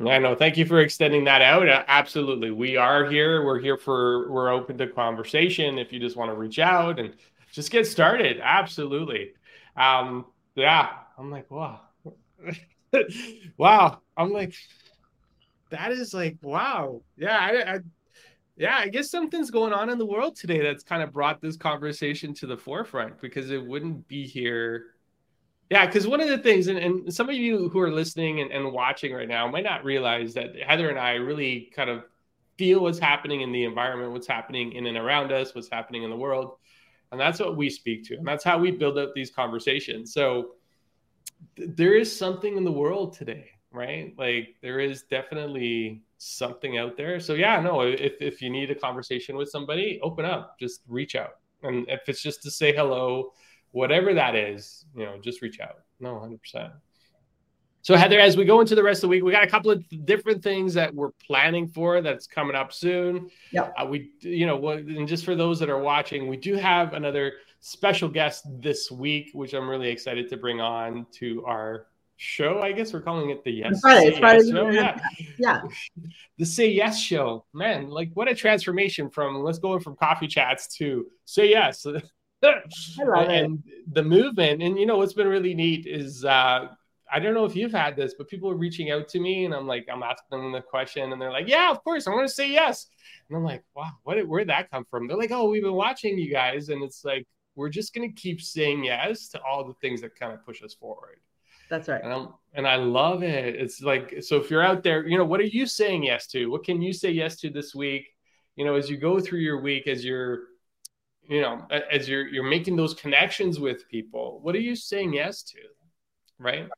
I 0.00 0.18
know. 0.18 0.34
Thank 0.34 0.56
you 0.56 0.66
for 0.66 0.80
extending 0.80 1.22
that 1.24 1.40
out. 1.40 1.68
Uh, 1.68 1.84
absolutely. 1.86 2.50
We 2.50 2.76
are 2.76 3.08
here. 3.08 3.44
We're 3.44 3.60
here 3.60 3.76
for, 3.76 4.30
we're 4.32 4.50
open 4.50 4.76
to 4.78 4.88
conversation. 4.88 5.78
If 5.78 5.92
you 5.92 6.00
just 6.00 6.16
want 6.16 6.32
to 6.32 6.36
reach 6.36 6.58
out 6.58 6.98
and 6.98 7.14
just 7.52 7.70
get 7.70 7.86
started. 7.86 8.40
Absolutely. 8.42 9.30
Um, 9.76 10.26
yeah. 10.56 10.90
I'm 11.16 11.30
like, 11.30 11.48
wow. 11.52 11.82
wow. 13.56 14.00
I'm 14.16 14.32
like, 14.32 14.54
that 15.70 15.92
is 15.92 16.14
like 16.14 16.36
wow. 16.42 17.02
Yeah 17.16 17.38
I, 17.38 17.74
I, 17.74 17.78
yeah 18.56 18.76
i 18.76 18.86
guess 18.88 19.10
something's 19.10 19.50
going 19.50 19.72
on 19.72 19.90
in 19.90 19.98
the 19.98 20.06
world 20.06 20.36
today 20.36 20.62
that's 20.62 20.84
kind 20.84 21.02
of 21.02 21.12
brought 21.12 21.40
this 21.40 21.56
conversation 21.56 22.32
to 22.34 22.46
the 22.46 22.56
forefront 22.56 23.20
because 23.20 23.50
it 23.50 23.64
wouldn't 23.64 24.06
be 24.06 24.26
here. 24.26 24.86
Yeah 25.70 25.86
because 25.86 26.06
one 26.06 26.20
of 26.20 26.28
the 26.28 26.38
things 26.38 26.68
and, 26.68 26.78
and 26.78 27.12
some 27.12 27.28
of 27.28 27.34
you 27.34 27.68
who 27.68 27.80
are 27.80 27.90
listening 27.90 28.40
and, 28.40 28.52
and 28.52 28.72
watching 28.72 29.12
right 29.12 29.28
now 29.28 29.48
might 29.48 29.64
not 29.64 29.84
realize 29.84 30.34
that 30.34 30.54
heather 30.64 30.90
and 30.90 30.98
i 30.98 31.14
really 31.14 31.72
kind 31.74 31.90
of 31.90 32.04
feel 32.56 32.80
what's 32.80 33.00
happening 33.00 33.40
in 33.40 33.50
the 33.50 33.64
environment 33.64 34.12
what's 34.12 34.28
happening 34.28 34.72
in 34.72 34.86
and 34.86 34.96
around 34.96 35.32
us 35.32 35.54
what's 35.54 35.70
happening 35.70 36.04
in 36.04 36.10
the 36.10 36.16
world 36.16 36.56
and 37.14 37.20
that's 37.20 37.38
what 37.38 37.56
we 37.56 37.70
speak 37.70 38.04
to 38.04 38.16
and 38.16 38.26
that's 38.26 38.42
how 38.42 38.58
we 38.58 38.72
build 38.72 38.98
up 38.98 39.14
these 39.14 39.30
conversations. 39.30 40.12
So 40.12 40.54
th- 41.56 41.70
there 41.76 41.94
is 41.94 42.14
something 42.14 42.56
in 42.56 42.64
the 42.64 42.72
world 42.72 43.14
today 43.14 43.50
right? 43.74 44.14
Like 44.16 44.56
there 44.62 44.80
is 44.80 45.02
definitely 45.02 46.02
something 46.18 46.78
out 46.78 46.96
there. 46.96 47.20
So 47.20 47.34
yeah, 47.34 47.60
no, 47.60 47.82
if 47.82 48.14
if 48.20 48.40
you 48.40 48.48
need 48.48 48.70
a 48.70 48.74
conversation 48.74 49.36
with 49.36 49.50
somebody, 49.50 49.98
open 50.02 50.24
up, 50.24 50.58
just 50.58 50.80
reach 50.88 51.16
out. 51.16 51.36
And 51.62 51.86
if 51.88 52.08
it's 52.08 52.22
just 52.22 52.42
to 52.44 52.50
say 52.50 52.74
hello, 52.74 53.32
whatever 53.72 54.14
that 54.14 54.36
is, 54.36 54.86
you 54.94 55.04
know, 55.04 55.18
just 55.20 55.42
reach 55.42 55.60
out. 55.60 55.80
No, 55.98 56.14
100%. 56.14 56.72
So 57.82 57.96
Heather, 57.96 58.18
as 58.18 58.36
we 58.36 58.46
go 58.46 58.60
into 58.60 58.74
the 58.74 58.82
rest 58.82 58.98
of 58.98 59.02
the 59.02 59.08
week, 59.08 59.24
we 59.24 59.32
got 59.32 59.44
a 59.44 59.48
couple 59.48 59.70
of 59.70 59.84
different 60.06 60.42
things 60.42 60.72
that 60.72 60.94
we're 60.94 61.10
planning 61.26 61.68
for 61.68 62.00
that's 62.00 62.26
coming 62.26 62.56
up 62.56 62.72
soon. 62.72 63.30
Yeah. 63.50 63.72
Uh, 63.76 63.84
we, 63.84 64.12
you 64.20 64.46
know, 64.46 64.68
and 64.68 65.06
just 65.06 65.24
for 65.24 65.34
those 65.34 65.58
that 65.60 65.68
are 65.68 65.78
watching, 65.78 66.26
we 66.28 66.38
do 66.38 66.54
have 66.54 66.94
another 66.94 67.34
special 67.60 68.08
guest 68.08 68.46
this 68.62 68.90
week, 68.90 69.30
which 69.34 69.52
I'm 69.52 69.68
really 69.68 69.90
excited 69.90 70.30
to 70.30 70.36
bring 70.38 70.60
on 70.60 71.06
to 71.16 71.44
our 71.44 71.86
show. 72.24 72.60
I 72.60 72.72
guess 72.72 72.92
we're 72.92 73.00
calling 73.02 73.30
it 73.30 73.44
the 73.44 73.52
Yes. 73.52 73.80
Friday, 73.80 74.18
Friday 74.18 74.44
yes 74.44 74.50
show. 74.50 74.70
Yeah. 74.70 74.98
yeah. 75.38 75.62
The 76.38 76.46
Say 76.46 76.68
Yes 76.70 76.98
show. 77.00 77.44
Man, 77.52 77.88
like 77.88 78.10
what 78.14 78.28
a 78.28 78.34
transformation 78.34 79.08
from 79.10 79.42
let's 79.42 79.58
go 79.58 79.74
in 79.74 79.80
from 79.80 79.94
coffee 79.96 80.26
chats 80.26 80.66
to 80.78 81.06
Say 81.24 81.50
Yes. 81.50 81.84
and 82.42 83.62
it. 83.66 83.94
the 83.94 84.02
movement. 84.02 84.62
And 84.62 84.78
you 84.78 84.86
know 84.86 84.96
what's 84.98 85.12
been 85.14 85.28
really 85.28 85.54
neat 85.54 85.86
is 85.86 86.24
uh 86.24 86.68
I 87.12 87.20
don't 87.20 87.34
know 87.34 87.44
if 87.44 87.54
you've 87.54 87.70
had 87.72 87.94
this, 87.94 88.14
but 88.18 88.28
people 88.28 88.50
are 88.50 88.56
reaching 88.56 88.90
out 88.90 89.08
to 89.10 89.20
me 89.20 89.44
and 89.44 89.54
I'm 89.54 89.66
like, 89.68 89.86
I'm 89.92 90.02
asking 90.02 90.40
them 90.40 90.50
the 90.52 90.62
question 90.62 91.12
and 91.12 91.20
they're 91.22 91.30
like, 91.30 91.46
Yeah, 91.48 91.70
of 91.70 91.84
course, 91.84 92.06
I 92.06 92.10
want 92.10 92.26
to 92.26 92.34
say 92.34 92.50
yes. 92.50 92.86
And 93.28 93.36
I'm 93.38 93.44
like, 93.44 93.62
wow, 93.76 93.90
what 94.02 94.26
where'd 94.26 94.48
that 94.48 94.70
come 94.70 94.84
from? 94.90 95.06
They're 95.06 95.16
like, 95.16 95.30
Oh, 95.30 95.48
we've 95.50 95.62
been 95.62 95.74
watching 95.74 96.18
you 96.18 96.30
guys, 96.32 96.68
and 96.70 96.82
it's 96.82 97.04
like 97.04 97.26
we're 97.56 97.68
just 97.68 97.94
gonna 97.94 98.10
keep 98.12 98.40
saying 98.42 98.82
yes 98.84 99.28
to 99.28 99.40
all 99.42 99.64
the 99.64 99.74
things 99.74 100.00
that 100.00 100.18
kind 100.18 100.32
of 100.32 100.44
push 100.44 100.62
us 100.64 100.74
forward. 100.74 101.20
That's 101.74 101.88
right. 101.88 102.04
And, 102.04 102.28
and 102.52 102.68
I 102.68 102.76
love 102.76 103.24
it. 103.24 103.56
It's 103.56 103.82
like, 103.82 104.22
so 104.22 104.36
if 104.36 104.48
you're 104.48 104.62
out 104.62 104.84
there, 104.84 105.04
you 105.08 105.18
know, 105.18 105.24
what 105.24 105.40
are 105.40 105.44
you 105.44 105.66
saying 105.66 106.04
yes 106.04 106.28
to? 106.28 106.46
What 106.46 106.62
can 106.62 106.80
you 106.80 106.92
say 106.92 107.10
yes 107.10 107.34
to 107.40 107.50
this 107.50 107.74
week? 107.74 108.06
You 108.54 108.64
know, 108.64 108.76
as 108.76 108.88
you 108.88 108.96
go 108.96 109.18
through 109.18 109.40
your 109.40 109.60
week, 109.60 109.88
as 109.88 110.04
you're, 110.04 110.44
you 111.28 111.40
know, 111.40 111.66
as 111.90 112.08
you're 112.08 112.28
you're 112.28 112.48
making 112.48 112.76
those 112.76 112.94
connections 112.94 113.58
with 113.58 113.88
people, 113.88 114.38
what 114.42 114.54
are 114.54 114.60
you 114.60 114.76
saying 114.76 115.14
yes 115.14 115.42
to? 115.42 115.58
Right. 116.38 116.68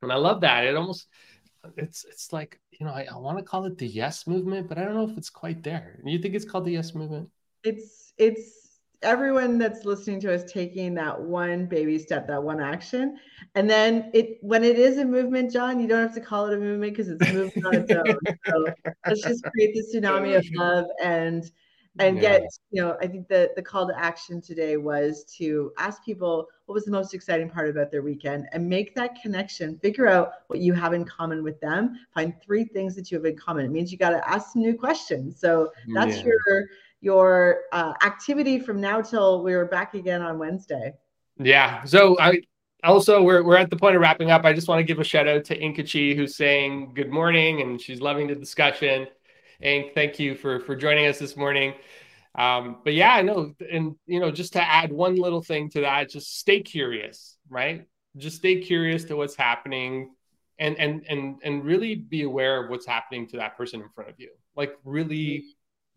And 0.00 0.10
I 0.10 0.16
love 0.16 0.40
that. 0.40 0.64
It 0.64 0.76
almost 0.76 1.08
it's 1.76 2.06
it's 2.06 2.32
like, 2.32 2.58
you 2.70 2.86
know, 2.86 2.92
I, 2.92 3.06
I 3.12 3.18
want 3.18 3.36
to 3.36 3.44
call 3.44 3.66
it 3.66 3.76
the 3.76 3.86
yes 3.86 4.26
movement, 4.26 4.66
but 4.66 4.78
I 4.78 4.84
don't 4.86 4.94
know 4.94 5.10
if 5.10 5.18
it's 5.18 5.28
quite 5.28 5.62
there. 5.62 6.00
You 6.06 6.18
think 6.20 6.34
it's 6.34 6.46
called 6.46 6.64
the 6.64 6.72
yes 6.72 6.94
movement? 6.94 7.28
It's 7.64 8.14
it's 8.16 8.65
everyone 9.06 9.56
that's 9.56 9.84
listening 9.84 10.20
to 10.20 10.34
us 10.34 10.44
taking 10.50 10.92
that 10.94 11.18
one 11.18 11.66
baby 11.66 11.98
step, 11.98 12.26
that 12.26 12.42
one 12.42 12.60
action. 12.60 13.16
And 13.54 13.70
then 13.70 14.10
it 14.12 14.38
when 14.42 14.64
it 14.64 14.78
is 14.78 14.98
a 14.98 15.04
movement, 15.04 15.52
John, 15.52 15.80
you 15.80 15.86
don't 15.86 16.02
have 16.02 16.14
to 16.14 16.20
call 16.20 16.46
it 16.46 16.54
a 16.54 16.58
movement 16.58 16.92
because 16.92 17.08
it's 17.08 17.32
moving 17.32 17.64
on 17.64 17.74
its 17.76 17.92
own. 17.92 18.18
So 18.46 18.66
let's 19.06 19.22
just 19.22 19.44
create 19.44 19.74
the 19.74 19.84
tsunami 19.94 20.36
of 20.36 20.44
love 20.54 20.86
and 21.02 21.50
and 21.98 22.16
yeah. 22.16 22.38
get, 22.38 22.42
you 22.70 22.82
know, 22.82 22.96
I 23.00 23.06
think 23.06 23.28
the 23.28 23.50
the 23.56 23.62
call 23.62 23.86
to 23.86 23.98
action 23.98 24.42
today 24.42 24.76
was 24.76 25.24
to 25.38 25.72
ask 25.78 26.04
people 26.04 26.48
what 26.66 26.74
was 26.74 26.84
the 26.84 26.90
most 26.90 27.14
exciting 27.14 27.48
part 27.48 27.70
about 27.70 27.90
their 27.90 28.02
weekend 28.02 28.48
and 28.52 28.68
make 28.68 28.94
that 28.96 29.20
connection. 29.22 29.78
Figure 29.78 30.08
out 30.08 30.32
what 30.48 30.58
you 30.58 30.72
have 30.74 30.92
in 30.92 31.04
common 31.04 31.42
with 31.42 31.58
them. 31.60 31.98
Find 32.12 32.34
three 32.44 32.64
things 32.64 32.94
that 32.96 33.10
you 33.10 33.16
have 33.16 33.24
in 33.24 33.36
common. 33.36 33.64
It 33.64 33.70
means 33.70 33.92
you 33.92 33.98
got 33.98 34.10
to 34.10 34.28
ask 34.28 34.52
some 34.52 34.62
new 34.62 34.74
questions. 34.74 35.40
So 35.40 35.70
that's 35.94 36.18
yeah. 36.18 36.24
your 36.24 36.68
your 37.06 37.60
uh, 37.70 37.92
activity 38.04 38.58
from 38.58 38.80
now 38.80 39.00
till 39.00 39.44
we 39.44 39.54
are 39.54 39.64
back 39.64 39.94
again 39.94 40.22
on 40.22 40.40
Wednesday. 40.40 40.92
Yeah. 41.38 41.84
So 41.84 42.18
I 42.18 42.40
also 42.82 43.22
we're 43.22 43.44
we're 43.44 43.56
at 43.56 43.70
the 43.70 43.76
point 43.76 43.94
of 43.94 44.02
wrapping 44.02 44.32
up. 44.32 44.44
I 44.44 44.52
just 44.52 44.66
want 44.66 44.80
to 44.80 44.84
give 44.84 44.98
a 44.98 45.04
shout 45.04 45.28
out 45.28 45.44
to 45.44 45.56
Inkachi 45.56 46.16
who's 46.16 46.36
saying 46.36 46.94
good 46.94 47.10
morning 47.10 47.62
and 47.62 47.80
she's 47.80 48.00
loving 48.00 48.26
the 48.26 48.34
discussion. 48.34 49.06
And 49.60 49.84
thank 49.94 50.18
you 50.18 50.34
for 50.34 50.58
for 50.58 50.74
joining 50.74 51.06
us 51.06 51.20
this 51.20 51.36
morning. 51.36 51.74
Um, 52.34 52.78
but 52.82 52.92
yeah, 52.92 53.12
I 53.12 53.22
know, 53.22 53.54
and 53.72 53.94
you 54.06 54.18
know, 54.18 54.32
just 54.32 54.54
to 54.54 54.60
add 54.60 54.92
one 54.92 55.14
little 55.14 55.42
thing 55.42 55.70
to 55.70 55.82
that, 55.82 56.10
just 56.10 56.40
stay 56.40 56.60
curious, 56.60 57.38
right? 57.48 57.86
Just 58.16 58.38
stay 58.38 58.60
curious 58.60 59.04
to 59.04 59.16
what's 59.16 59.36
happening 59.36 60.10
and 60.58 60.76
and 60.76 61.04
and 61.08 61.36
and 61.44 61.64
really 61.64 61.94
be 61.94 62.22
aware 62.22 62.64
of 62.64 62.68
what's 62.68 62.86
happening 62.86 63.28
to 63.28 63.36
that 63.36 63.56
person 63.56 63.80
in 63.80 63.90
front 63.90 64.10
of 64.10 64.16
you. 64.18 64.30
Like 64.56 64.76
really 64.84 65.44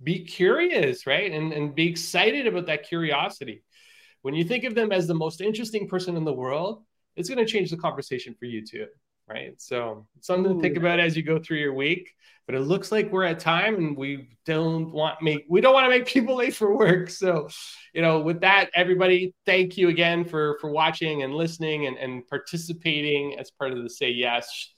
be 0.04 0.24
curious, 0.26 1.06
right? 1.06 1.32
And 1.32 1.54
and 1.54 1.76
be 1.76 1.88
excited 1.88 2.48
about 2.48 2.68
that 2.68 2.88
curiosity. 2.88 3.64
when 4.22 4.34
you 4.34 4.44
think 4.44 4.66
of 4.66 4.76
them 4.76 4.92
as 4.92 5.08
the 5.08 5.14
most 5.14 5.40
interesting 5.42 5.88
person 5.88 6.18
in 6.18 6.26
the 6.26 6.34
world, 6.34 6.84
it's 7.16 7.30
going 7.30 7.38
to 7.46 7.52
change 7.52 7.72
the 7.72 7.78
conversation 7.78 8.36
for 8.38 8.46
you 8.46 8.66
too. 8.66 8.88
Right. 9.28 9.54
So 9.62 10.08
something 10.22 10.52
Ooh. 10.52 10.56
to 10.56 10.62
think 10.62 10.78
about 10.78 11.00
as 11.00 11.16
you 11.16 11.24
go 11.24 11.40
through 11.40 11.58
your 11.58 11.74
week. 11.74 12.12
But 12.48 12.56
it 12.56 12.62
looks 12.62 12.92
like 12.92 13.12
we're 13.12 13.26
at 13.26 13.40
time 13.40 13.76
and 13.76 13.96
we 13.96 14.30
don't 14.46 14.92
want 14.92 15.22
make 15.22 15.46
we 15.48 15.62
don't 15.62 15.74
want 15.74 15.86
to 15.86 15.90
make 15.90 16.08
people 16.08 16.36
late 16.38 16.56
for 16.56 16.76
work. 16.76 17.10
So, 17.12 17.48
you 17.94 18.02
know, 18.02 18.22
with 18.22 18.42
that, 18.42 18.72
everybody, 18.74 19.36
thank 19.46 19.78
you 19.78 19.90
again 19.90 20.26
for 20.26 20.58
for 20.60 20.72
watching 20.72 21.22
and 21.24 21.36
listening 21.36 21.86
and, 21.86 21.98
and 21.98 22.28
participating 22.28 23.38
as 23.38 23.52
part 23.52 23.72
of 23.72 23.84
the 23.84 23.90
Say 23.90 24.10
Yes 24.12 24.74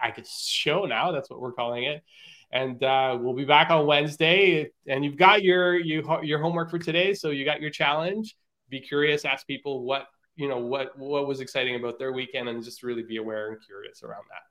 I 0.00 0.10
could 0.10 0.26
show 0.26 0.84
now. 0.84 1.12
That's 1.12 1.30
what 1.30 1.40
we're 1.40 1.52
calling 1.52 1.84
it. 1.84 2.02
And 2.50 2.82
uh, 2.82 3.18
we'll 3.20 3.34
be 3.34 3.44
back 3.44 3.70
on 3.70 3.86
Wednesday. 3.86 4.70
And 4.86 5.04
you've 5.04 5.16
got 5.16 5.42
your 5.42 5.78
you 5.78 6.02
your 6.22 6.40
homework 6.40 6.70
for 6.70 6.78
today. 6.78 7.14
So 7.14 7.30
you 7.30 7.44
got 7.44 7.60
your 7.60 7.70
challenge. 7.70 8.36
Be 8.70 8.80
curious. 8.80 9.24
Ask 9.24 9.46
people 9.46 9.82
what 9.84 10.06
you 10.36 10.48
know 10.48 10.58
what 10.58 10.98
what 10.98 11.26
was 11.26 11.40
exciting 11.40 11.76
about 11.76 11.98
their 11.98 12.12
weekend, 12.12 12.48
and 12.48 12.62
just 12.62 12.82
really 12.82 13.02
be 13.02 13.18
aware 13.18 13.50
and 13.50 13.58
curious 13.64 14.02
around 14.02 14.24
that. 14.30 14.42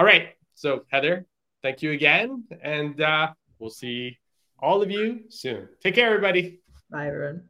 All 0.00 0.04
right. 0.04 0.28
So 0.54 0.84
Heather, 0.90 1.26
thank 1.62 1.82
you 1.82 1.92
again, 1.92 2.44
and 2.62 3.00
uh, 3.00 3.32
we'll 3.58 3.70
see 3.70 4.18
all 4.58 4.82
of 4.82 4.90
you 4.90 5.24
soon. 5.28 5.68
Take 5.82 5.96
care, 5.96 6.06
everybody. 6.06 6.60
Bye, 6.90 7.08
everyone. 7.08 7.48